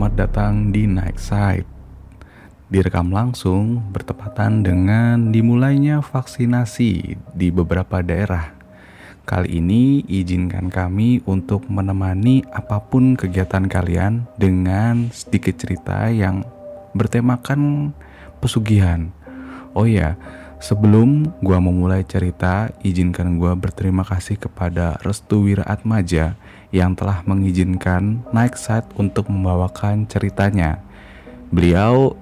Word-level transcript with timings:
selamat 0.00 0.16
datang 0.16 0.72
di 0.72 0.88
Night 0.88 1.20
Side. 1.20 1.68
Direkam 2.72 3.12
langsung 3.12 3.84
bertepatan 3.92 4.64
dengan 4.64 5.28
dimulainya 5.28 6.00
vaksinasi 6.00 7.20
di 7.36 7.52
beberapa 7.52 8.00
daerah. 8.00 8.56
Kali 9.28 9.60
ini 9.60 10.00
izinkan 10.08 10.72
kami 10.72 11.20
untuk 11.28 11.68
menemani 11.68 12.40
apa 12.48 12.80
pun 12.80 13.12
kegiatan 13.12 13.68
kalian 13.68 14.24
dengan 14.40 15.12
sedikit 15.12 15.60
cerita 15.60 16.08
yang 16.08 16.48
bertemakan 16.96 17.92
pesugihan. 18.40 19.12
Oh 19.76 19.84
ya, 19.84 20.16
sebelum 20.64 21.28
gua 21.44 21.60
memulai 21.60 22.08
cerita, 22.08 22.72
izinkan 22.80 23.36
gua 23.36 23.52
berterima 23.52 24.08
kasih 24.08 24.40
kepada 24.40 24.96
Restu 25.04 25.44
Wiraatmaja 25.44 26.40
yang 26.70 26.94
telah 26.94 27.22
mengizinkan 27.26 28.22
Night 28.30 28.54
untuk 28.94 29.26
membawakan 29.26 30.06
ceritanya. 30.06 30.82
Beliau 31.50 32.14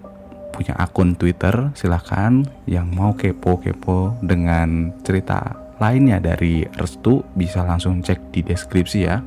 punya 0.53 0.75
akun 0.75 1.15
Twitter, 1.15 1.71
silahkan 1.77 2.43
yang 2.65 2.89
mau 2.91 3.15
kepo-kepo 3.15 4.17
dengan 4.25 4.91
cerita 5.05 5.55
lainnya 5.79 6.19
dari 6.19 6.67
Restu 6.75 7.23
bisa 7.39 7.63
langsung 7.63 8.03
cek 8.03 8.35
di 8.35 8.41
deskripsi 8.43 8.99
ya. 9.07 9.23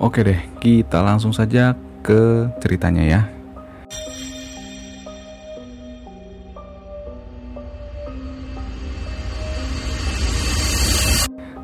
Oke 0.00 0.24
deh, 0.24 0.40
kita 0.64 1.04
langsung 1.04 1.36
saja 1.36 1.76
ke 2.00 2.48
ceritanya 2.64 3.04
ya. 3.04 3.22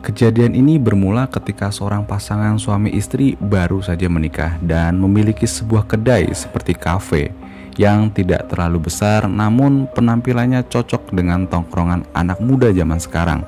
Kejadian 0.07 0.55
ini 0.55 0.79
bermula 0.79 1.27
ketika 1.27 1.67
seorang 1.67 2.07
pasangan 2.07 2.55
suami 2.63 2.95
istri 2.95 3.35
baru 3.43 3.83
saja 3.83 4.07
menikah 4.07 4.55
dan 4.63 5.03
memiliki 5.03 5.51
sebuah 5.51 5.83
kedai 5.83 6.31
seperti 6.31 6.79
kafe 6.79 7.35
yang 7.75 8.15
tidak 8.15 8.47
terlalu 8.47 8.87
besar 8.87 9.27
namun 9.27 9.91
penampilannya 9.91 10.63
cocok 10.71 11.11
dengan 11.11 11.51
tongkrongan 11.51 12.07
anak 12.15 12.39
muda 12.39 12.71
zaman 12.71 13.03
sekarang. 13.03 13.43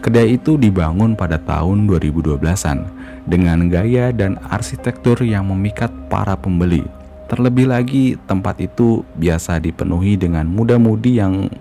Kedai 0.00 0.40
itu 0.40 0.56
dibangun 0.56 1.12
pada 1.12 1.36
tahun 1.36 1.84
2012-an 1.84 2.88
dengan 3.28 3.68
gaya 3.68 4.16
dan 4.16 4.40
arsitektur 4.48 5.20
yang 5.20 5.44
memikat 5.52 5.92
para 6.08 6.40
pembeli. 6.40 6.88
Terlebih 7.28 7.68
lagi 7.68 8.16
tempat 8.24 8.64
itu 8.64 9.04
biasa 9.20 9.60
dipenuhi 9.60 10.16
dengan 10.16 10.48
muda-mudi 10.48 11.20
yang 11.20 11.52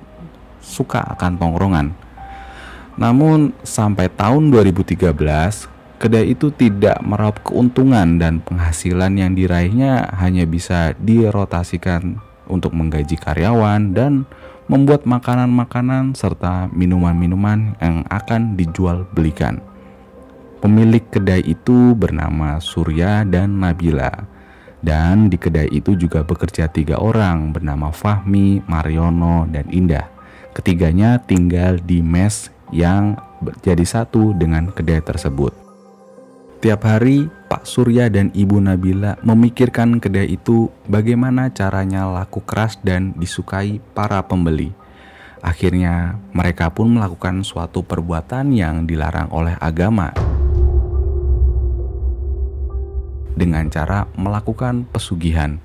suka 0.63 1.03
akan 1.19 1.35
tongkrongan. 1.35 2.00
Namun 2.99 3.55
sampai 3.63 4.11
tahun 4.11 4.51
2013, 4.51 5.07
kedai 6.01 6.33
itu 6.33 6.49
tidak 6.51 6.97
meraup 7.05 7.39
keuntungan 7.45 8.17
dan 8.17 8.41
penghasilan 8.41 9.15
yang 9.15 9.31
diraihnya 9.37 10.11
hanya 10.17 10.43
bisa 10.49 10.97
dirotasikan 10.97 12.19
untuk 12.49 12.73
menggaji 12.75 13.15
karyawan 13.15 13.95
dan 13.95 14.25
membuat 14.67 15.03
makanan-makanan 15.03 16.15
serta 16.15 16.71
minuman-minuman 16.71 17.75
yang 17.79 18.03
akan 18.07 18.55
dijual 18.55 19.07
belikan. 19.11 19.59
Pemilik 20.61 21.01
kedai 21.01 21.41
itu 21.41 21.97
bernama 21.97 22.61
Surya 22.61 23.25
dan 23.25 23.57
Nabila. 23.57 24.29
Dan 24.81 25.29
di 25.29 25.37
kedai 25.37 25.69
itu 25.69 25.93
juga 25.93 26.25
bekerja 26.25 26.65
tiga 26.69 26.97
orang 26.97 27.53
bernama 27.53 27.93
Fahmi, 27.93 28.65
Mariono, 28.65 29.45
dan 29.49 29.69
Indah. 29.69 30.09
Ketiganya 30.53 31.21
tinggal 31.21 31.77
di 31.81 32.01
mes 32.01 32.49
yang 32.71 33.19
jadi 33.61 33.83
satu 33.83 34.33
dengan 34.35 34.71
kedai 34.71 35.03
tersebut. 35.03 35.53
Tiap 36.61 36.85
hari, 36.85 37.25
Pak 37.49 37.65
Surya 37.65 38.05
dan 38.05 38.29
Ibu 38.31 38.61
Nabila 38.61 39.17
memikirkan 39.25 39.97
kedai 39.97 40.29
itu 40.29 40.69
bagaimana 40.85 41.49
caranya 41.49 42.05
laku 42.05 42.37
keras 42.45 42.77
dan 42.85 43.17
disukai 43.17 43.81
para 43.97 44.21
pembeli. 44.21 44.69
Akhirnya, 45.41 46.21
mereka 46.37 46.69
pun 46.69 46.93
melakukan 46.93 47.41
suatu 47.41 47.81
perbuatan 47.81 48.53
yang 48.53 48.85
dilarang 48.85 49.33
oleh 49.33 49.57
agama 49.57 50.13
dengan 53.33 53.65
cara 53.73 54.05
melakukan 54.13 54.85
pesugihan. 54.85 55.57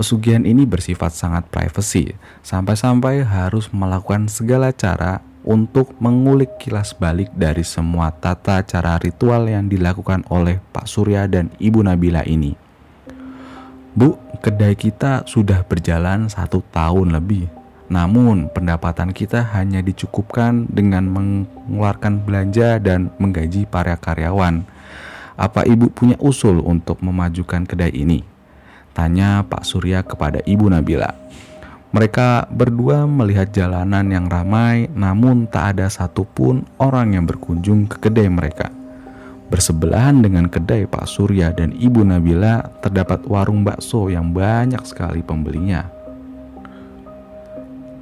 Pesugihan 0.00 0.48
ini 0.48 0.64
bersifat 0.64 1.12
sangat 1.12 1.44
privasi, 1.52 2.16
sampai-sampai 2.40 3.20
harus 3.20 3.68
melakukan 3.68 4.32
segala 4.32 4.72
cara 4.72 5.20
untuk 5.40 5.96
mengulik 5.98 6.60
kilas 6.60 6.92
balik 6.92 7.32
dari 7.32 7.64
semua 7.64 8.12
tata 8.12 8.60
cara 8.60 9.00
ritual 9.00 9.48
yang 9.48 9.66
dilakukan 9.66 10.24
oleh 10.28 10.60
Pak 10.72 10.84
Surya 10.84 11.24
dan 11.24 11.48
Ibu 11.56 11.80
Nabila 11.84 12.24
ini. 12.28 12.52
Bu, 13.90 14.14
kedai 14.38 14.78
kita 14.78 15.26
sudah 15.26 15.66
berjalan 15.66 16.30
satu 16.30 16.62
tahun 16.70 17.16
lebih. 17.16 17.50
Namun 17.90 18.46
pendapatan 18.54 19.10
kita 19.10 19.50
hanya 19.50 19.82
dicukupkan 19.82 20.70
dengan 20.70 21.10
mengeluarkan 21.10 22.22
belanja 22.22 22.78
dan 22.78 23.10
menggaji 23.18 23.66
para 23.66 23.98
karyawan. 23.98 24.62
Apa 25.34 25.66
ibu 25.66 25.90
punya 25.90 26.14
usul 26.22 26.62
untuk 26.62 27.02
memajukan 27.02 27.66
kedai 27.66 27.90
ini? 27.90 28.22
Tanya 28.94 29.42
Pak 29.42 29.66
Surya 29.66 30.06
kepada 30.06 30.38
Ibu 30.44 30.70
Nabila. 30.70 31.10
Mereka 31.90 32.46
berdua 32.54 33.02
melihat 33.02 33.50
jalanan 33.50 34.06
yang 34.14 34.30
ramai, 34.30 34.86
namun 34.94 35.50
tak 35.50 35.74
ada 35.74 35.90
satupun 35.90 36.62
orang 36.78 37.18
yang 37.18 37.26
berkunjung 37.26 37.90
ke 37.90 38.06
kedai 38.06 38.30
mereka. 38.30 38.70
Bersebelahan 39.50 40.22
dengan 40.22 40.46
kedai 40.46 40.86
Pak 40.86 41.10
Surya 41.10 41.50
dan 41.50 41.74
Ibu 41.74 42.06
Nabila 42.06 42.62
terdapat 42.78 43.26
warung 43.26 43.66
bakso 43.66 44.06
yang 44.06 44.30
banyak 44.30 44.78
sekali 44.86 45.18
pembelinya. 45.26 45.90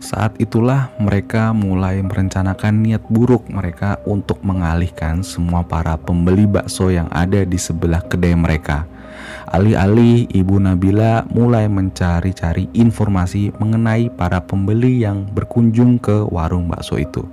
Saat 0.05 0.37
itulah 0.37 0.93
mereka 1.01 1.57
mulai 1.57 2.05
merencanakan 2.05 2.85
niat 2.85 3.09
buruk 3.09 3.49
mereka 3.49 3.97
untuk 4.05 4.45
mengalihkan 4.45 5.25
semua 5.25 5.65
para 5.65 5.97
pembeli 5.97 6.45
bakso 6.45 6.93
yang 6.93 7.09
ada 7.09 7.41
di 7.41 7.57
sebelah 7.57 8.05
kedai 8.05 8.37
mereka– 8.37 8.85
Alih-alih 9.49 10.29
Ibu 10.29 10.61
Nabila 10.61 11.25
mulai 11.33 11.73
mencari-cari 11.73 12.69
informasi 12.77 13.49
mengenai 13.57 14.13
para 14.13 14.45
pembeli 14.45 15.01
yang 15.01 15.25
berkunjung 15.25 15.97
ke 15.97 16.29
warung 16.29 16.69
bakso 16.69 17.01
itu. 17.01 17.25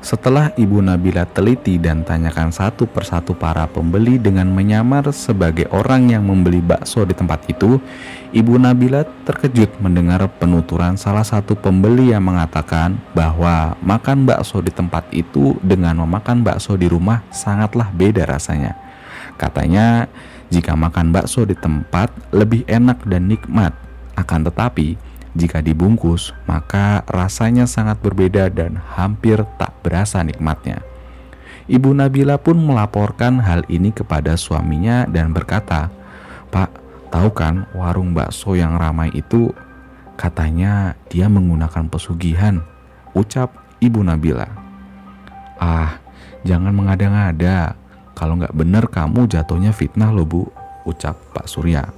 Setelah 0.00 0.54
Ibu 0.56 0.80
Nabila 0.80 1.26
teliti 1.28 1.76
dan 1.76 2.06
tanyakan 2.06 2.54
satu 2.54 2.86
persatu 2.88 3.34
para 3.34 3.66
pembeli 3.66 4.16
dengan 4.16 4.48
menyamar 4.48 5.10
sebagai 5.12 5.68
orang 5.74 6.08
yang 6.08 6.24
membeli 6.24 6.62
bakso 6.62 7.02
di 7.04 7.12
tempat 7.12 7.44
itu, 7.50 7.76
Ibu 8.32 8.56
Nabila 8.56 9.04
terkejut 9.26 9.76
mendengar 9.82 10.24
penuturan 10.38 10.96
salah 10.96 11.26
satu 11.26 11.58
pembeli 11.58 12.16
yang 12.16 12.24
mengatakan 12.24 12.96
bahwa 13.12 13.74
makan 13.82 14.24
bakso 14.24 14.62
di 14.64 14.70
tempat 14.70 15.04
itu 15.10 15.58
dengan 15.66 15.98
memakan 16.06 16.46
bakso 16.46 16.78
di 16.78 16.86
rumah 16.86 17.20
sangatlah 17.34 17.92
beda 17.92 18.24
rasanya. 18.24 18.78
Katanya, 19.36 20.08
jika 20.50 20.74
makan 20.74 21.14
bakso 21.14 21.46
di 21.46 21.54
tempat 21.54 22.10
lebih 22.34 22.66
enak 22.66 23.06
dan 23.06 23.30
nikmat, 23.30 23.70
akan 24.18 24.50
tetapi 24.50 24.98
jika 25.38 25.62
dibungkus, 25.62 26.34
maka 26.50 27.06
rasanya 27.06 27.70
sangat 27.70 28.02
berbeda 28.02 28.50
dan 28.50 28.82
hampir 28.98 29.38
tak 29.62 29.70
berasa 29.86 30.26
nikmatnya. 30.26 30.82
Ibu 31.70 31.94
Nabila 31.94 32.34
pun 32.34 32.58
melaporkan 32.58 33.38
hal 33.38 33.62
ini 33.70 33.94
kepada 33.94 34.34
suaminya 34.34 35.06
dan 35.06 35.30
berkata, 35.30 35.86
"Pak, 36.50 36.70
tahu 37.14 37.30
kan 37.30 37.70
warung 37.78 38.10
bakso 38.10 38.58
yang 38.58 38.74
ramai 38.74 39.14
itu 39.14 39.54
katanya 40.18 40.98
dia 41.06 41.30
menggunakan 41.30 41.86
pesugihan?" 41.86 42.66
ucap 43.14 43.54
Ibu 43.78 44.02
Nabila. 44.02 44.50
"Ah, 45.62 46.02
jangan 46.42 46.74
mengada-ngada. 46.74 47.79
Kalau 48.20 48.36
nggak 48.36 48.52
bener 48.52 48.84
kamu 48.84 49.32
jatuhnya 49.32 49.72
fitnah 49.72 50.12
loh 50.12 50.28
bu, 50.28 50.44
ucap 50.84 51.16
Pak 51.32 51.48
Surya. 51.48 51.88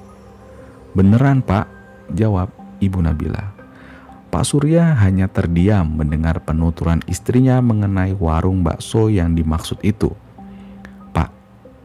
Beneran 0.95 1.43
pak, 1.43 1.67
jawab 2.15 2.47
Ibu 2.79 3.03
Nabila. 3.03 3.51
Pak 4.31 4.47
Surya 4.47 4.95
hanya 5.03 5.27
terdiam 5.27 5.99
mendengar 5.99 6.39
penuturan 6.47 7.03
istrinya 7.11 7.59
mengenai 7.59 8.15
warung 8.15 8.63
bakso 8.63 9.11
yang 9.11 9.35
dimaksud 9.35 9.83
itu. 9.83 10.15
Pak, 11.11 11.35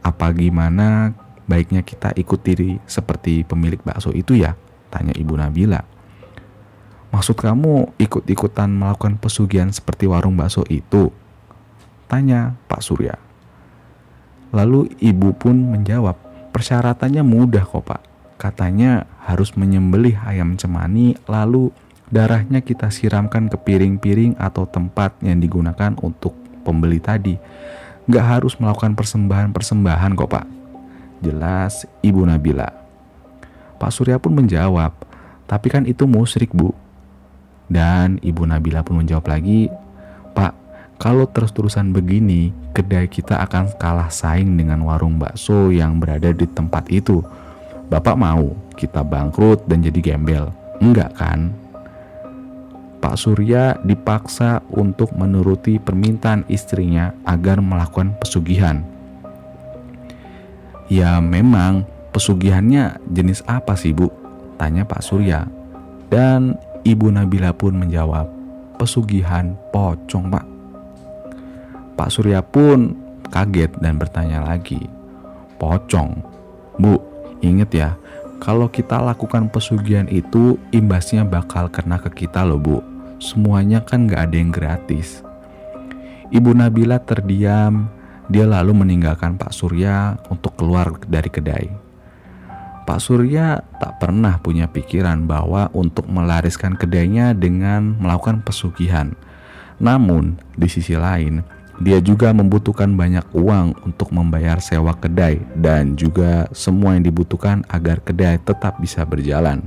apa 0.06 0.26
gimana 0.30 1.18
baiknya 1.50 1.82
kita 1.82 2.14
ikut 2.14 2.38
diri 2.46 2.78
seperti 2.86 3.42
pemilik 3.42 3.82
bakso 3.82 4.14
itu 4.14 4.38
ya? 4.38 4.54
Tanya 4.86 5.18
Ibu 5.18 5.34
Nabila. 5.34 5.82
Maksud 7.10 7.34
kamu 7.34 7.98
ikut-ikutan 7.98 8.70
melakukan 8.70 9.18
pesugihan 9.18 9.74
seperti 9.74 10.06
warung 10.06 10.38
bakso 10.38 10.62
itu? 10.70 11.10
Tanya 12.06 12.54
Pak 12.70 12.86
Surya. 12.86 13.27
Lalu 14.52 14.92
ibu 15.02 15.36
pun 15.36 15.54
menjawab, 15.54 16.16
persyaratannya 16.52 17.20
mudah 17.20 17.64
kok 17.64 17.84
pak. 17.84 18.00
Katanya 18.38 19.04
harus 19.26 19.52
menyembelih 19.58 20.14
ayam 20.22 20.54
cemani 20.54 21.18
lalu 21.26 21.74
darahnya 22.08 22.62
kita 22.64 22.88
siramkan 22.88 23.50
ke 23.50 23.58
piring-piring 23.60 24.38
atau 24.38 24.64
tempat 24.64 25.12
yang 25.20 25.42
digunakan 25.42 25.92
untuk 26.00 26.32
pembeli 26.64 27.02
tadi. 27.02 27.36
Gak 28.08 28.24
harus 28.24 28.56
melakukan 28.56 28.96
persembahan-persembahan 28.96 30.16
kok 30.16 30.30
pak. 30.32 30.46
Jelas 31.20 31.84
Ibu 32.00 32.24
Nabila. 32.24 32.70
Pak 33.78 33.90
Surya 33.92 34.16
pun 34.16 34.34
menjawab, 34.34 34.96
tapi 35.44 35.68
kan 35.68 35.84
itu 35.84 36.08
musrik 36.08 36.50
bu. 36.54 36.72
Dan 37.68 38.16
Ibu 38.24 38.48
Nabila 38.48 38.80
pun 38.80 39.04
menjawab 39.04 39.28
lagi, 39.28 39.68
kalau 40.98 41.30
terus-terusan 41.30 41.94
begini, 41.94 42.50
kedai 42.74 43.06
kita 43.06 43.38
akan 43.46 43.70
kalah 43.78 44.10
saing 44.10 44.58
dengan 44.58 44.82
warung 44.82 45.14
bakso 45.14 45.70
yang 45.70 46.02
berada 46.02 46.34
di 46.34 46.42
tempat 46.50 46.90
itu. 46.90 47.22
Bapak 47.86 48.18
mau 48.18 48.58
kita 48.74 49.06
bangkrut 49.06 49.62
dan 49.70 49.86
jadi 49.86 50.02
gembel? 50.02 50.50
Enggak 50.82 51.14
kan? 51.14 51.54
Pak 52.98 53.14
Surya 53.14 53.78
dipaksa 53.86 54.58
untuk 54.74 55.14
menuruti 55.14 55.78
permintaan 55.78 56.42
istrinya 56.50 57.14
agar 57.22 57.62
melakukan 57.62 58.18
pesugihan. 58.18 58.82
Ya 60.90 61.22
memang 61.22 61.86
pesugihannya 62.10 62.98
jenis 63.06 63.46
apa 63.46 63.78
sih 63.78 63.94
bu? 63.94 64.10
Tanya 64.58 64.82
Pak 64.82 65.06
Surya. 65.06 65.46
Dan 66.10 66.58
Ibu 66.82 67.14
Nabila 67.14 67.54
pun 67.54 67.78
menjawab, 67.78 68.26
pesugihan 68.82 69.54
pocong 69.70 70.26
pak. 70.26 70.57
Pak 71.98 72.14
Surya 72.14 72.46
pun 72.46 72.94
kaget 73.34 73.74
dan 73.82 73.98
bertanya 73.98 74.46
lagi, 74.46 74.78
pocong? 75.58 76.22
Bu, 76.78 77.02
inget 77.42 77.74
ya, 77.74 77.90
kalau 78.38 78.70
kita 78.70 79.02
lakukan 79.02 79.50
pesugihan 79.50 80.06
itu 80.06 80.62
imbasnya 80.70 81.26
bakal 81.26 81.66
kena 81.66 81.98
ke 81.98 82.22
kita 82.24 82.46
loh 82.46 82.62
bu. 82.62 82.78
Semuanya 83.18 83.82
kan 83.82 84.06
gak 84.06 84.30
ada 84.30 84.36
yang 84.38 84.54
gratis. 84.54 85.26
Ibu 86.30 86.54
Nabila 86.54 87.02
terdiam, 87.02 87.90
dia 88.30 88.46
lalu 88.46 88.78
meninggalkan 88.78 89.34
Pak 89.34 89.50
Surya 89.50 90.22
untuk 90.30 90.54
keluar 90.54 90.94
dari 91.02 91.26
kedai. 91.26 91.66
Pak 92.86 93.00
Surya 93.02 93.58
tak 93.82 93.98
pernah 93.98 94.38
punya 94.38 94.70
pikiran 94.70 95.26
bahwa 95.26 95.66
untuk 95.74 96.06
melariskan 96.06 96.78
kedainya 96.78 97.34
dengan 97.34 97.98
melakukan 97.98 98.40
pesugihan. 98.46 99.18
Namun, 99.82 100.38
di 100.54 100.70
sisi 100.70 100.94
lain, 100.94 101.42
dia 101.78 102.02
juga 102.02 102.34
membutuhkan 102.34 102.90
banyak 102.90 103.22
uang 103.30 103.86
untuk 103.86 104.10
membayar 104.10 104.58
sewa 104.58 104.98
kedai 104.98 105.38
dan 105.54 105.94
juga 105.94 106.50
semua 106.50 106.98
yang 106.98 107.06
dibutuhkan 107.06 107.62
agar 107.70 108.02
kedai 108.02 108.42
tetap 108.42 108.82
bisa 108.82 109.06
berjalan. 109.06 109.62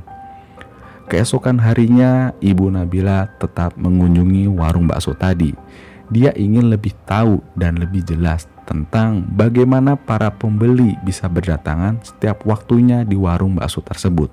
Keesokan 1.08 1.60
harinya, 1.60 2.36
Ibu 2.40 2.72
Nabila 2.72 3.31
tetap 3.40 3.75
mengunjungi 3.80 4.48
warung 4.52 4.88
bakso 4.88 5.16
tadi. 5.16 5.56
Dia 6.12 6.36
ingin 6.36 6.68
lebih 6.68 6.92
tahu 7.08 7.40
dan 7.56 7.80
lebih 7.80 8.04
jelas 8.04 8.48
tentang 8.68 9.24
bagaimana 9.31 9.96
para 9.96 10.31
pembeli 10.31 11.00
bisa 11.08 11.31
berdatangan 11.31 12.04
setiap 12.04 12.44
waktunya 12.44 13.08
di 13.08 13.16
warung 13.16 13.56
bakso 13.56 13.80
tersebut. 13.80 14.31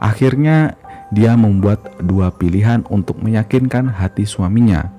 Akhirnya, 0.00 0.76
dia 1.08 1.36
membuat 1.36 2.00
dua 2.00 2.32
pilihan 2.32 2.84
untuk 2.92 3.20
meyakinkan 3.20 3.88
hati 3.88 4.28
suaminya 4.28 4.97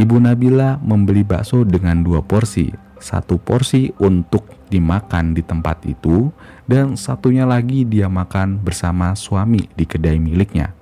Ibu 0.00 0.16
Nabila 0.16 0.80
membeli 0.80 1.20
bakso 1.20 1.60
dengan 1.60 2.00
dua 2.00 2.24
porsi, 2.24 2.72
satu 2.96 3.36
porsi 3.36 3.92
untuk 4.00 4.48
dimakan 4.72 5.36
di 5.36 5.44
tempat 5.44 5.84
itu, 5.84 6.32
dan 6.64 6.96
satunya 6.96 7.44
lagi 7.44 7.84
dia 7.84 8.08
makan 8.08 8.64
bersama 8.64 9.12
suami 9.12 9.68
di 9.76 9.84
kedai 9.84 10.16
miliknya. 10.16 10.72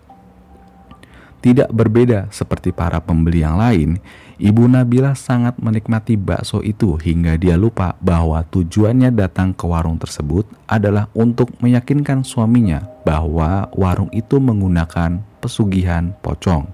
Tidak 1.42 1.66
berbeda 1.74 2.30
seperti 2.30 2.70
para 2.70 3.02
pembeli 3.02 3.42
yang 3.42 3.58
lain, 3.58 3.98
Ibu 4.38 4.70
Nabila 4.70 5.18
sangat 5.18 5.58
menikmati 5.58 6.14
bakso 6.14 6.62
itu 6.62 6.94
hingga 6.94 7.34
dia 7.34 7.58
lupa 7.58 7.98
bahwa 7.98 8.46
tujuannya 8.46 9.10
datang 9.10 9.50
ke 9.50 9.66
warung 9.66 9.98
tersebut 9.98 10.46
adalah 10.70 11.10
untuk 11.10 11.50
meyakinkan 11.58 12.22
suaminya 12.22 12.86
bahwa 13.02 13.66
warung 13.74 14.14
itu 14.14 14.38
menggunakan 14.38 15.18
pesugihan 15.42 16.14
pocong. 16.22 16.70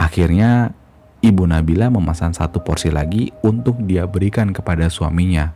Akhirnya 0.00 0.72
Ibu 1.22 1.46
Nabila 1.46 1.86
memesan 1.86 2.34
satu 2.34 2.58
porsi 2.58 2.90
lagi 2.90 3.30
untuk 3.46 3.78
dia 3.86 4.02
berikan 4.10 4.50
kepada 4.50 4.90
suaminya. 4.90 5.54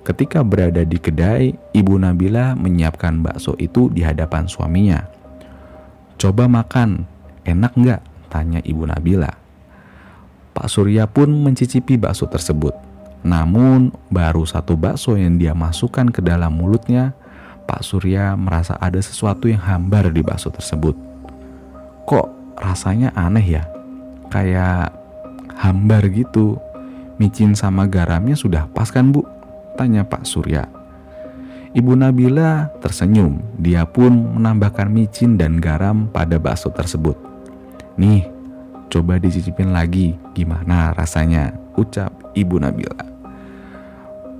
Ketika 0.00 0.40
berada 0.40 0.80
di 0.80 0.96
kedai, 0.96 1.52
Ibu 1.76 2.00
Nabila 2.00 2.56
menyiapkan 2.56 3.20
bakso 3.20 3.52
itu 3.60 3.92
di 3.92 4.00
hadapan 4.00 4.48
suaminya. 4.48 5.04
Coba 6.16 6.48
makan, 6.48 7.04
enak 7.44 7.76
nggak? 7.76 8.00
Tanya 8.32 8.64
Ibu 8.64 8.88
Nabila. 8.88 9.28
Pak 10.56 10.72
Surya 10.72 11.04
pun 11.04 11.36
mencicipi 11.36 12.00
bakso 12.00 12.24
tersebut. 12.24 12.72
Namun, 13.20 13.92
baru 14.08 14.48
satu 14.48 14.72
bakso 14.72 15.20
yang 15.20 15.36
dia 15.36 15.52
masukkan 15.52 16.08
ke 16.08 16.24
dalam 16.24 16.56
mulutnya, 16.56 17.12
Pak 17.68 17.84
Surya 17.84 18.32
merasa 18.40 18.80
ada 18.80 18.96
sesuatu 19.04 19.52
yang 19.52 19.60
hambar 19.60 20.08
di 20.08 20.24
bakso 20.24 20.48
tersebut. 20.48 20.96
Kok 22.08 22.56
rasanya 22.56 23.12
aneh 23.12 23.60
ya? 23.60 23.68
Kayak 24.30 24.94
hambar 25.58 26.06
gitu. 26.12 26.56
Micin 27.18 27.58
sama 27.58 27.90
garamnya 27.90 28.38
sudah 28.38 28.70
pas 28.70 28.86
kan 28.94 29.10
bu? 29.10 29.26
Tanya 29.74 30.06
Pak 30.06 30.22
Surya. 30.22 30.70
Ibu 31.74 31.92
Nabila 31.98 32.72
tersenyum. 32.80 33.42
Dia 33.60 33.84
pun 33.84 34.38
menambahkan 34.38 34.88
micin 34.88 35.36
dan 35.36 35.60
garam 35.60 36.08
pada 36.08 36.40
bakso 36.40 36.72
tersebut. 36.72 37.18
Nih, 38.00 38.24
coba 38.88 39.20
dicicipin 39.20 39.74
lagi. 39.74 40.16
Gimana 40.32 40.96
rasanya? 40.96 41.52
Ucap 41.76 42.14
Ibu 42.32 42.56
Nabila. 42.62 43.04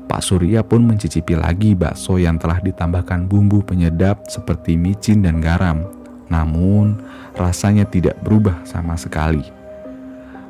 Pak 0.09 0.25
Surya 0.25 0.65
pun 0.65 0.89
mencicipi 0.89 1.37
lagi 1.37 1.77
bakso 1.77 2.17
yang 2.17 2.41
telah 2.41 2.65
ditambahkan 2.65 3.29
bumbu 3.29 3.61
penyedap 3.61 4.25
seperti 4.25 4.81
micin 4.81 5.21
dan 5.21 5.45
garam. 5.45 5.85
Namun, 6.33 6.97
rasanya 7.37 7.85
tidak 7.85 8.17
berubah 8.25 8.57
sama 8.65 8.97
sekali. 8.97 9.58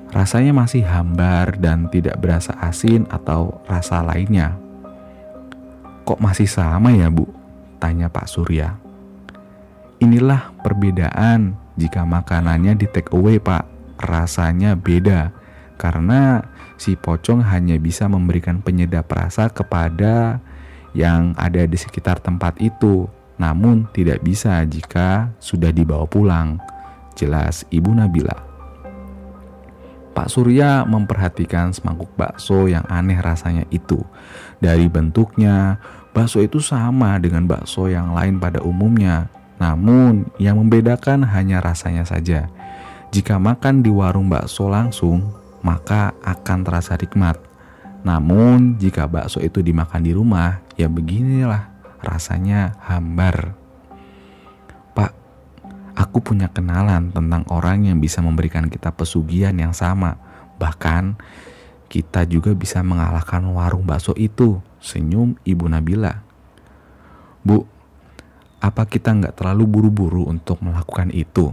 Rasanya 0.08 0.56
masih 0.56 0.88
hambar 0.88 1.60
dan 1.60 1.92
tidak 1.92 2.16
berasa 2.16 2.56
asin 2.64 3.04
atau 3.12 3.60
rasa 3.68 4.00
lainnya. 4.00 4.56
Kok 6.08 6.24
masih 6.24 6.48
sama 6.48 6.96
ya 6.96 7.12
bu? 7.12 7.28
Tanya 7.76 8.08
Pak 8.08 8.24
Surya. 8.24 8.80
Inilah 10.00 10.56
perbedaan 10.64 11.52
jika 11.76 12.08
makanannya 12.08 12.72
di 12.78 12.88
take 12.88 13.12
away 13.12 13.36
pak. 13.36 13.68
Rasanya 13.98 14.78
beda 14.78 15.34
karena 15.76 16.46
si 16.80 16.94
pocong 16.96 17.44
hanya 17.44 17.76
bisa 17.76 18.06
memberikan 18.06 18.62
penyedap 18.64 19.10
rasa 19.10 19.50
kepada 19.50 20.38
yang 20.96 21.34
ada 21.36 21.68
di 21.68 21.76
sekitar 21.76 22.22
tempat 22.22 22.56
itu. 22.62 23.10
Namun 23.36 23.90
tidak 23.92 24.24
bisa 24.24 24.64
jika 24.64 25.34
sudah 25.38 25.70
dibawa 25.70 26.08
pulang. 26.08 26.56
Jelas 27.12 27.66
Ibu 27.68 27.92
Nabila. 27.92 28.47
Pak 30.18 30.34
Surya 30.34 30.82
memperhatikan 30.82 31.70
semangkuk 31.70 32.10
bakso 32.18 32.66
yang 32.66 32.82
aneh 32.90 33.22
rasanya 33.22 33.62
itu. 33.70 34.02
Dari 34.58 34.90
bentuknya, 34.90 35.78
bakso 36.10 36.42
itu 36.42 36.58
sama 36.58 37.22
dengan 37.22 37.46
bakso 37.46 37.86
yang 37.86 38.10
lain 38.10 38.42
pada 38.42 38.58
umumnya. 38.58 39.30
Namun, 39.62 40.26
yang 40.42 40.58
membedakan 40.58 41.22
hanya 41.22 41.62
rasanya 41.62 42.02
saja. 42.02 42.50
Jika 43.14 43.38
makan 43.38 43.86
di 43.86 43.94
warung 43.94 44.26
bakso 44.26 44.66
langsung, 44.66 45.22
maka 45.62 46.10
akan 46.26 46.66
terasa 46.66 46.98
nikmat. 46.98 47.38
Namun, 48.02 48.74
jika 48.74 49.06
bakso 49.06 49.38
itu 49.38 49.62
dimakan 49.62 50.02
di 50.02 50.10
rumah, 50.10 50.58
ya 50.74 50.90
beginilah 50.90 51.70
rasanya 52.02 52.74
hambar. 52.82 53.54
Aku 55.98 56.22
punya 56.22 56.46
kenalan 56.46 57.10
tentang 57.10 57.42
orang 57.50 57.90
yang 57.90 57.98
bisa 57.98 58.22
memberikan 58.22 58.70
kita 58.70 58.94
pesugihan 58.94 59.50
yang 59.58 59.74
sama. 59.74 60.14
Bahkan 60.62 61.18
kita 61.90 62.22
juga 62.22 62.54
bisa 62.54 62.86
mengalahkan 62.86 63.42
warung 63.50 63.82
bakso 63.82 64.14
itu. 64.14 64.62
Senyum 64.78 65.34
Ibu 65.42 65.66
Nabila. 65.66 66.22
Bu, 67.42 67.66
apa 68.62 68.86
kita 68.86 69.10
nggak 69.10 69.42
terlalu 69.42 69.66
buru-buru 69.66 70.30
untuk 70.30 70.62
melakukan 70.62 71.10
itu? 71.10 71.50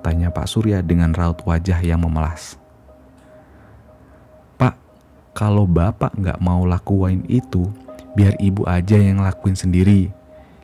Tanya 0.00 0.32
Pak 0.32 0.48
Surya 0.48 0.80
dengan 0.80 1.12
raut 1.12 1.44
wajah 1.44 1.76
yang 1.84 2.00
memelas. 2.00 2.56
Pak, 4.56 4.80
kalau 5.36 5.68
Bapak 5.68 6.16
nggak 6.16 6.40
mau 6.40 6.64
lakuin 6.64 7.28
itu, 7.28 7.68
biar 8.16 8.32
Ibu 8.40 8.64
aja 8.64 8.96
yang 8.96 9.20
lakuin 9.20 9.60
sendiri. 9.60 10.08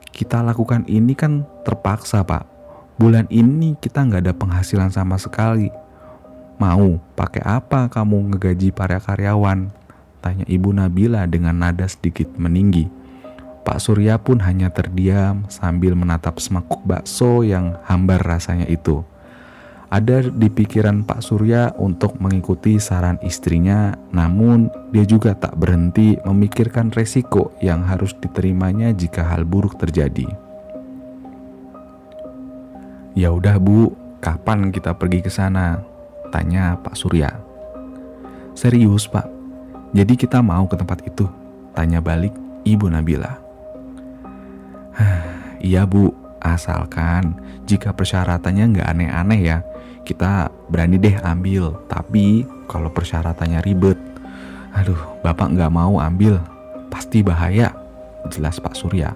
Kita 0.08 0.40
lakukan 0.40 0.88
ini 0.88 1.12
kan 1.12 1.44
terpaksa, 1.68 2.24
Pak 2.24 2.57
bulan 2.98 3.30
ini 3.30 3.78
kita 3.78 4.02
nggak 4.02 4.26
ada 4.26 4.34
penghasilan 4.34 4.90
sama 4.90 5.16
sekali. 5.16 5.70
Mau 6.58 6.98
pakai 7.14 7.46
apa 7.46 7.86
kamu 7.86 8.34
ngegaji 8.34 8.74
para 8.74 8.98
karyawan? 8.98 9.70
Tanya 10.18 10.42
Ibu 10.50 10.74
Nabila 10.74 11.22
dengan 11.30 11.62
nada 11.62 11.86
sedikit 11.86 12.26
meninggi. 12.34 12.90
Pak 13.62 13.78
Surya 13.78 14.18
pun 14.18 14.42
hanya 14.42 14.74
terdiam 14.74 15.46
sambil 15.46 15.94
menatap 15.94 16.42
semangkuk 16.42 16.82
bakso 16.82 17.46
yang 17.46 17.78
hambar 17.86 18.18
rasanya 18.18 18.66
itu. 18.66 19.06
Ada 19.88 20.28
di 20.28 20.52
pikiran 20.52 21.06
Pak 21.06 21.22
Surya 21.24 21.72
untuk 21.78 22.18
mengikuti 22.20 22.76
saran 22.76 23.16
istrinya, 23.24 23.96
namun 24.12 24.68
dia 24.92 25.06
juga 25.08 25.32
tak 25.32 25.56
berhenti 25.56 26.18
memikirkan 26.26 26.92
resiko 26.92 27.54
yang 27.64 27.86
harus 27.86 28.12
diterimanya 28.18 28.92
jika 28.92 29.24
hal 29.24 29.48
buruk 29.48 29.80
terjadi. 29.80 30.47
Ya 33.18 33.34
udah 33.34 33.58
Bu, 33.58 33.98
kapan 34.22 34.70
kita 34.70 34.94
pergi 34.94 35.18
ke 35.18 35.26
sana? 35.26 35.82
Tanya 36.30 36.78
Pak 36.78 36.94
Surya. 36.94 37.34
Serius 38.54 39.10
Pak, 39.10 39.26
jadi 39.90 40.14
kita 40.14 40.38
mau 40.38 40.70
ke 40.70 40.78
tempat 40.78 41.02
itu? 41.02 41.26
Tanya 41.74 41.98
balik 41.98 42.30
Ibu 42.62 42.86
Nabila. 42.86 43.34
iya 45.58 45.82
Bu, 45.82 46.14
asalkan 46.38 47.34
jika 47.66 47.90
persyaratannya 47.90 48.78
nggak 48.78 48.86
aneh-aneh 48.86 49.40
ya, 49.42 49.66
kita 50.06 50.54
berani 50.70 51.02
deh 51.02 51.18
ambil. 51.18 51.74
Tapi 51.90 52.46
kalau 52.70 52.86
persyaratannya 52.94 53.66
ribet, 53.66 53.98
aduh 54.70 55.18
bapak 55.26 55.58
nggak 55.58 55.74
mau 55.74 55.98
ambil, 55.98 56.38
pasti 56.86 57.26
bahaya. 57.26 57.74
Jelas 58.30 58.62
Pak 58.62 58.78
Surya. 58.78 59.10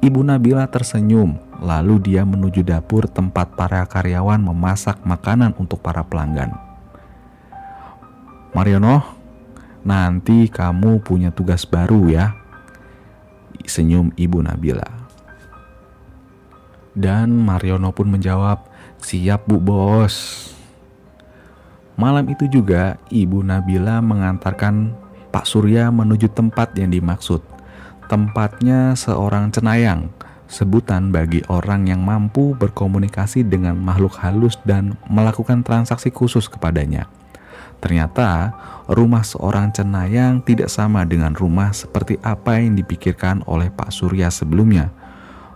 Ibu 0.00 0.24
Nabila 0.24 0.64
tersenyum, 0.64 1.36
lalu 1.60 2.00
dia 2.02 2.22
menuju 2.22 2.62
dapur 2.64 3.08
tempat 3.08 3.56
para 3.56 3.84
karyawan 3.88 4.40
memasak 4.40 5.00
makanan 5.04 5.56
untuk 5.56 5.80
para 5.80 6.04
pelanggan. 6.04 6.52
Mariono, 8.56 9.04
nanti 9.84 10.48
kamu 10.48 11.04
punya 11.04 11.28
tugas 11.28 11.68
baru 11.68 12.08
ya. 12.08 12.32
Senyum 13.66 14.14
Ibu 14.14 14.40
Nabila. 14.46 14.86
Dan 16.96 17.36
Mariono 17.44 17.92
pun 17.92 18.08
menjawab, 18.08 18.72
Siap 18.96 19.44
bu 19.44 19.60
bos. 19.60 20.48
Malam 22.00 22.28
itu 22.32 22.48
juga 22.48 22.96
Ibu 23.12 23.44
Nabila 23.44 24.00
mengantarkan 24.00 24.96
Pak 25.28 25.44
Surya 25.44 25.92
menuju 25.92 26.32
tempat 26.32 26.72
yang 26.80 26.88
dimaksud. 26.92 27.44
Tempatnya 28.08 28.96
seorang 28.96 29.52
cenayang, 29.52 30.08
sebutan 30.46 31.10
bagi 31.10 31.42
orang 31.50 31.90
yang 31.90 32.02
mampu 32.02 32.54
berkomunikasi 32.58 33.46
dengan 33.46 33.78
makhluk 33.78 34.18
halus 34.22 34.58
dan 34.62 34.94
melakukan 35.10 35.66
transaksi 35.66 36.10
khusus 36.10 36.46
kepadanya. 36.46 37.10
Ternyata 37.82 38.56
rumah 38.88 39.22
seorang 39.22 39.70
cenayang 39.70 40.40
tidak 40.40 40.72
sama 40.72 41.04
dengan 41.04 41.36
rumah 41.36 41.70
seperti 41.76 42.16
apa 42.24 42.58
yang 42.58 42.74
dipikirkan 42.74 43.44
oleh 43.44 43.68
Pak 43.68 43.92
Surya 43.92 44.32
sebelumnya. 44.32 44.90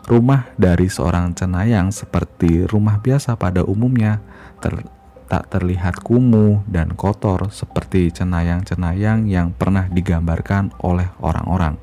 Rumah 0.04 0.52
dari 0.58 0.90
seorang 0.90 1.32
cenayang 1.32 1.94
seperti 1.94 2.66
rumah 2.66 2.98
biasa 2.98 3.38
pada 3.38 3.62
umumnya 3.62 4.18
ter 4.58 4.84
tak 5.30 5.46
terlihat 5.46 6.02
kumuh 6.02 6.66
dan 6.66 6.98
kotor 6.98 7.54
seperti 7.54 8.10
cenayang-cenayang 8.10 9.30
yang 9.30 9.54
pernah 9.54 9.86
digambarkan 9.86 10.74
oleh 10.82 11.06
orang-orang. 11.22 11.78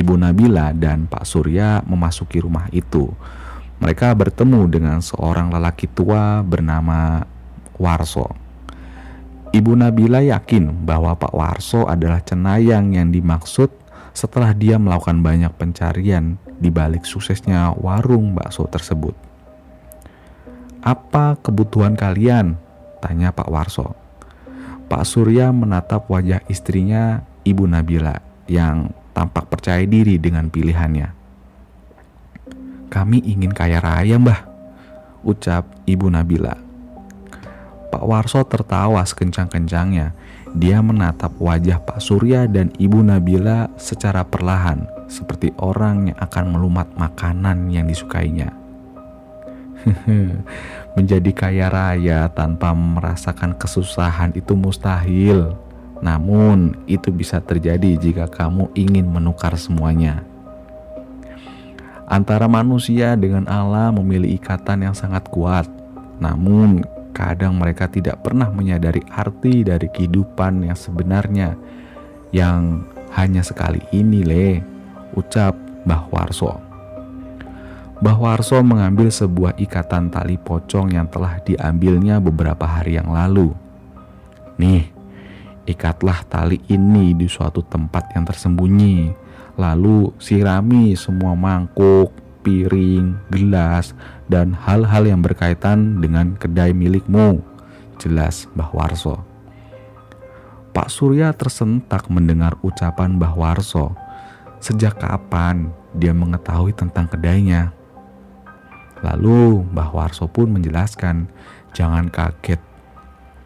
Ibu 0.00 0.16
Nabila 0.16 0.72
dan 0.72 1.04
Pak 1.04 1.28
Surya 1.28 1.84
memasuki 1.84 2.40
rumah 2.40 2.72
itu. 2.72 3.12
Mereka 3.84 4.16
bertemu 4.16 4.64
dengan 4.72 5.04
seorang 5.04 5.52
lelaki 5.52 5.84
tua 5.92 6.40
bernama 6.40 7.20
Warso. 7.76 8.32
Ibu 9.52 9.76
Nabila 9.76 10.24
yakin 10.24 10.88
bahwa 10.88 11.12
Pak 11.20 11.36
Warso 11.36 11.84
adalah 11.84 12.24
cenayang 12.24 12.96
yang 12.96 13.12
dimaksud 13.12 13.68
setelah 14.16 14.56
dia 14.56 14.80
melakukan 14.80 15.20
banyak 15.20 15.52
pencarian 15.60 16.40
di 16.56 16.72
balik 16.72 17.04
suksesnya 17.04 17.76
warung 17.76 18.32
bakso 18.32 18.64
tersebut. 18.68 19.12
Apa 20.80 21.36
kebutuhan 21.44 21.92
kalian? 21.92 22.56
Tanya 23.04 23.36
Pak 23.36 23.48
Warso. 23.52 23.92
Pak 24.88 25.04
Surya 25.04 25.52
menatap 25.52 26.08
wajah 26.08 26.40
istrinya, 26.48 27.24
Ibu 27.44 27.68
Nabila, 27.68 28.20
yang 28.48 28.92
tampak 29.12 29.50
percaya 29.50 29.82
diri 29.84 30.16
dengan 30.16 30.48
pilihannya. 30.48 31.08
Kami 32.90 33.18
ingin 33.22 33.54
kaya 33.54 33.78
raya, 33.78 34.18
Mbah, 34.18 34.40
ucap 35.22 35.66
Ibu 35.86 36.10
Nabila. 36.10 36.58
Pak 37.90 38.04
Warso 38.06 38.42
tertawa 38.46 39.02
sekencang-kencangnya 39.02 40.14
dia 40.50 40.82
menatap 40.82 41.38
wajah 41.38 41.78
Pak 41.78 42.02
Surya 42.02 42.50
dan 42.50 42.74
Ibu 42.74 43.06
Nabila 43.06 43.70
secara 43.78 44.26
perlahan, 44.26 44.82
seperti 45.06 45.54
orang 45.62 46.10
yang 46.10 46.18
akan 46.18 46.44
melumat 46.50 46.90
makanan 46.98 47.70
yang 47.70 47.86
disukainya. 47.86 48.50
Menjadi 50.98 51.30
kaya 51.30 51.70
raya 51.70 52.26
tanpa 52.34 52.74
merasakan 52.74 53.54
kesusahan 53.54 54.34
itu 54.34 54.58
mustahil. 54.58 55.54
Namun, 56.00 56.76
itu 56.88 57.12
bisa 57.12 57.38
terjadi 57.44 57.96
jika 58.00 58.26
kamu 58.28 58.72
ingin 58.72 59.04
menukar 59.08 59.52
semuanya. 59.60 60.24
Antara 62.10 62.50
manusia 62.50 63.14
dengan 63.14 63.46
Allah 63.46 63.94
memiliki 63.94 64.40
ikatan 64.40 64.88
yang 64.88 64.96
sangat 64.96 65.28
kuat. 65.30 65.68
Namun, 66.18 66.82
Kadang 67.10 67.58
mereka 67.58 67.90
tidak 67.90 68.22
pernah 68.22 68.48
menyadari 68.48 69.02
arti 69.10 69.66
dari 69.66 69.90
kehidupan 69.90 70.62
yang 70.62 70.78
sebenarnya 70.78 71.58
yang 72.30 72.86
hanya 73.18 73.42
sekali 73.42 73.82
ini 73.90 74.22
le, 74.22 74.48
ucap 75.18 75.52
Mbah 75.82 76.06
Warso. 76.14 76.54
Mbah 78.00 78.16
Warso 78.16 78.62
mengambil 78.62 79.10
sebuah 79.10 79.58
ikatan 79.58 80.08
tali 80.08 80.38
pocong 80.38 80.94
yang 80.94 81.10
telah 81.10 81.42
diambilnya 81.42 82.22
beberapa 82.22 82.64
hari 82.64 82.96
yang 82.96 83.10
lalu. 83.10 83.52
Nih, 84.56 84.88
ikatlah 85.68 86.24
tali 86.28 86.60
ini 86.72 87.12
di 87.12 87.26
suatu 87.28 87.60
tempat 87.64 88.14
yang 88.16 88.24
tersembunyi. 88.24 89.12
Lalu 89.60 90.14
sirami 90.16 90.96
semua 90.96 91.36
mangkuk, 91.36 92.14
piring, 92.40 93.28
gelas, 93.28 93.92
dan 94.30 94.56
hal-hal 94.56 95.04
yang 95.04 95.20
berkaitan 95.20 96.00
dengan 96.00 96.36
kedai 96.36 96.72
milikmu. 96.72 97.44
Jelas 98.00 98.48
Mbah 98.56 98.72
Warso. 98.72 99.20
Pak 100.70 100.88
Surya 100.88 101.34
tersentak 101.34 102.08
mendengar 102.08 102.56
ucapan 102.62 103.18
Mbah 103.18 103.34
Warso. 103.36 103.92
Sejak 104.62 105.02
kapan 105.02 105.74
dia 105.92 106.14
mengetahui 106.14 106.72
tentang 106.72 107.10
kedainya? 107.10 107.74
Lalu 109.02 109.66
Mbah 109.72 109.90
Warso 109.92 110.28
pun 110.28 110.52
menjelaskan, 110.52 111.26
jangan 111.72 112.06
kaget, 112.12 112.60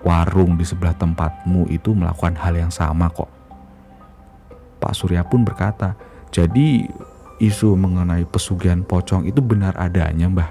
warung 0.05 0.61
di 0.61 0.63
sebelah 0.69 0.95
tempatmu 0.95 1.67
itu 1.73 1.97
melakukan 1.97 2.37
hal 2.37 2.55
yang 2.55 2.71
sama 2.71 3.09
kok. 3.09 3.33
Pak 4.79 4.93
Surya 4.93 5.25
pun 5.25 5.43
berkata, 5.43 5.97
jadi 6.29 6.85
isu 7.41 7.75
mengenai 7.75 8.29
pesugihan 8.29 8.85
pocong 8.85 9.25
itu 9.25 9.41
benar 9.41 9.75
adanya 9.81 10.29
mbah. 10.29 10.51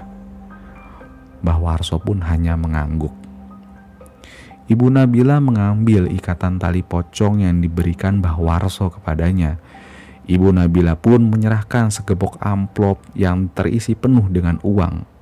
Mbah 1.40 1.58
Warso 1.62 2.02
pun 2.02 2.18
hanya 2.26 2.58
mengangguk. 2.58 3.14
Ibu 4.64 4.88
Nabila 4.88 5.44
mengambil 5.44 6.08
ikatan 6.08 6.56
tali 6.56 6.80
pocong 6.80 7.44
yang 7.44 7.60
diberikan 7.60 8.24
Mbah 8.24 8.40
Warso 8.40 8.88
kepadanya. 8.88 9.60
Ibu 10.24 10.56
Nabila 10.56 10.96
pun 10.96 11.28
menyerahkan 11.28 11.92
segepok 11.92 12.40
amplop 12.40 12.96
yang 13.12 13.52
terisi 13.52 13.92
penuh 13.92 14.24
dengan 14.32 14.56
uang. 14.64 15.13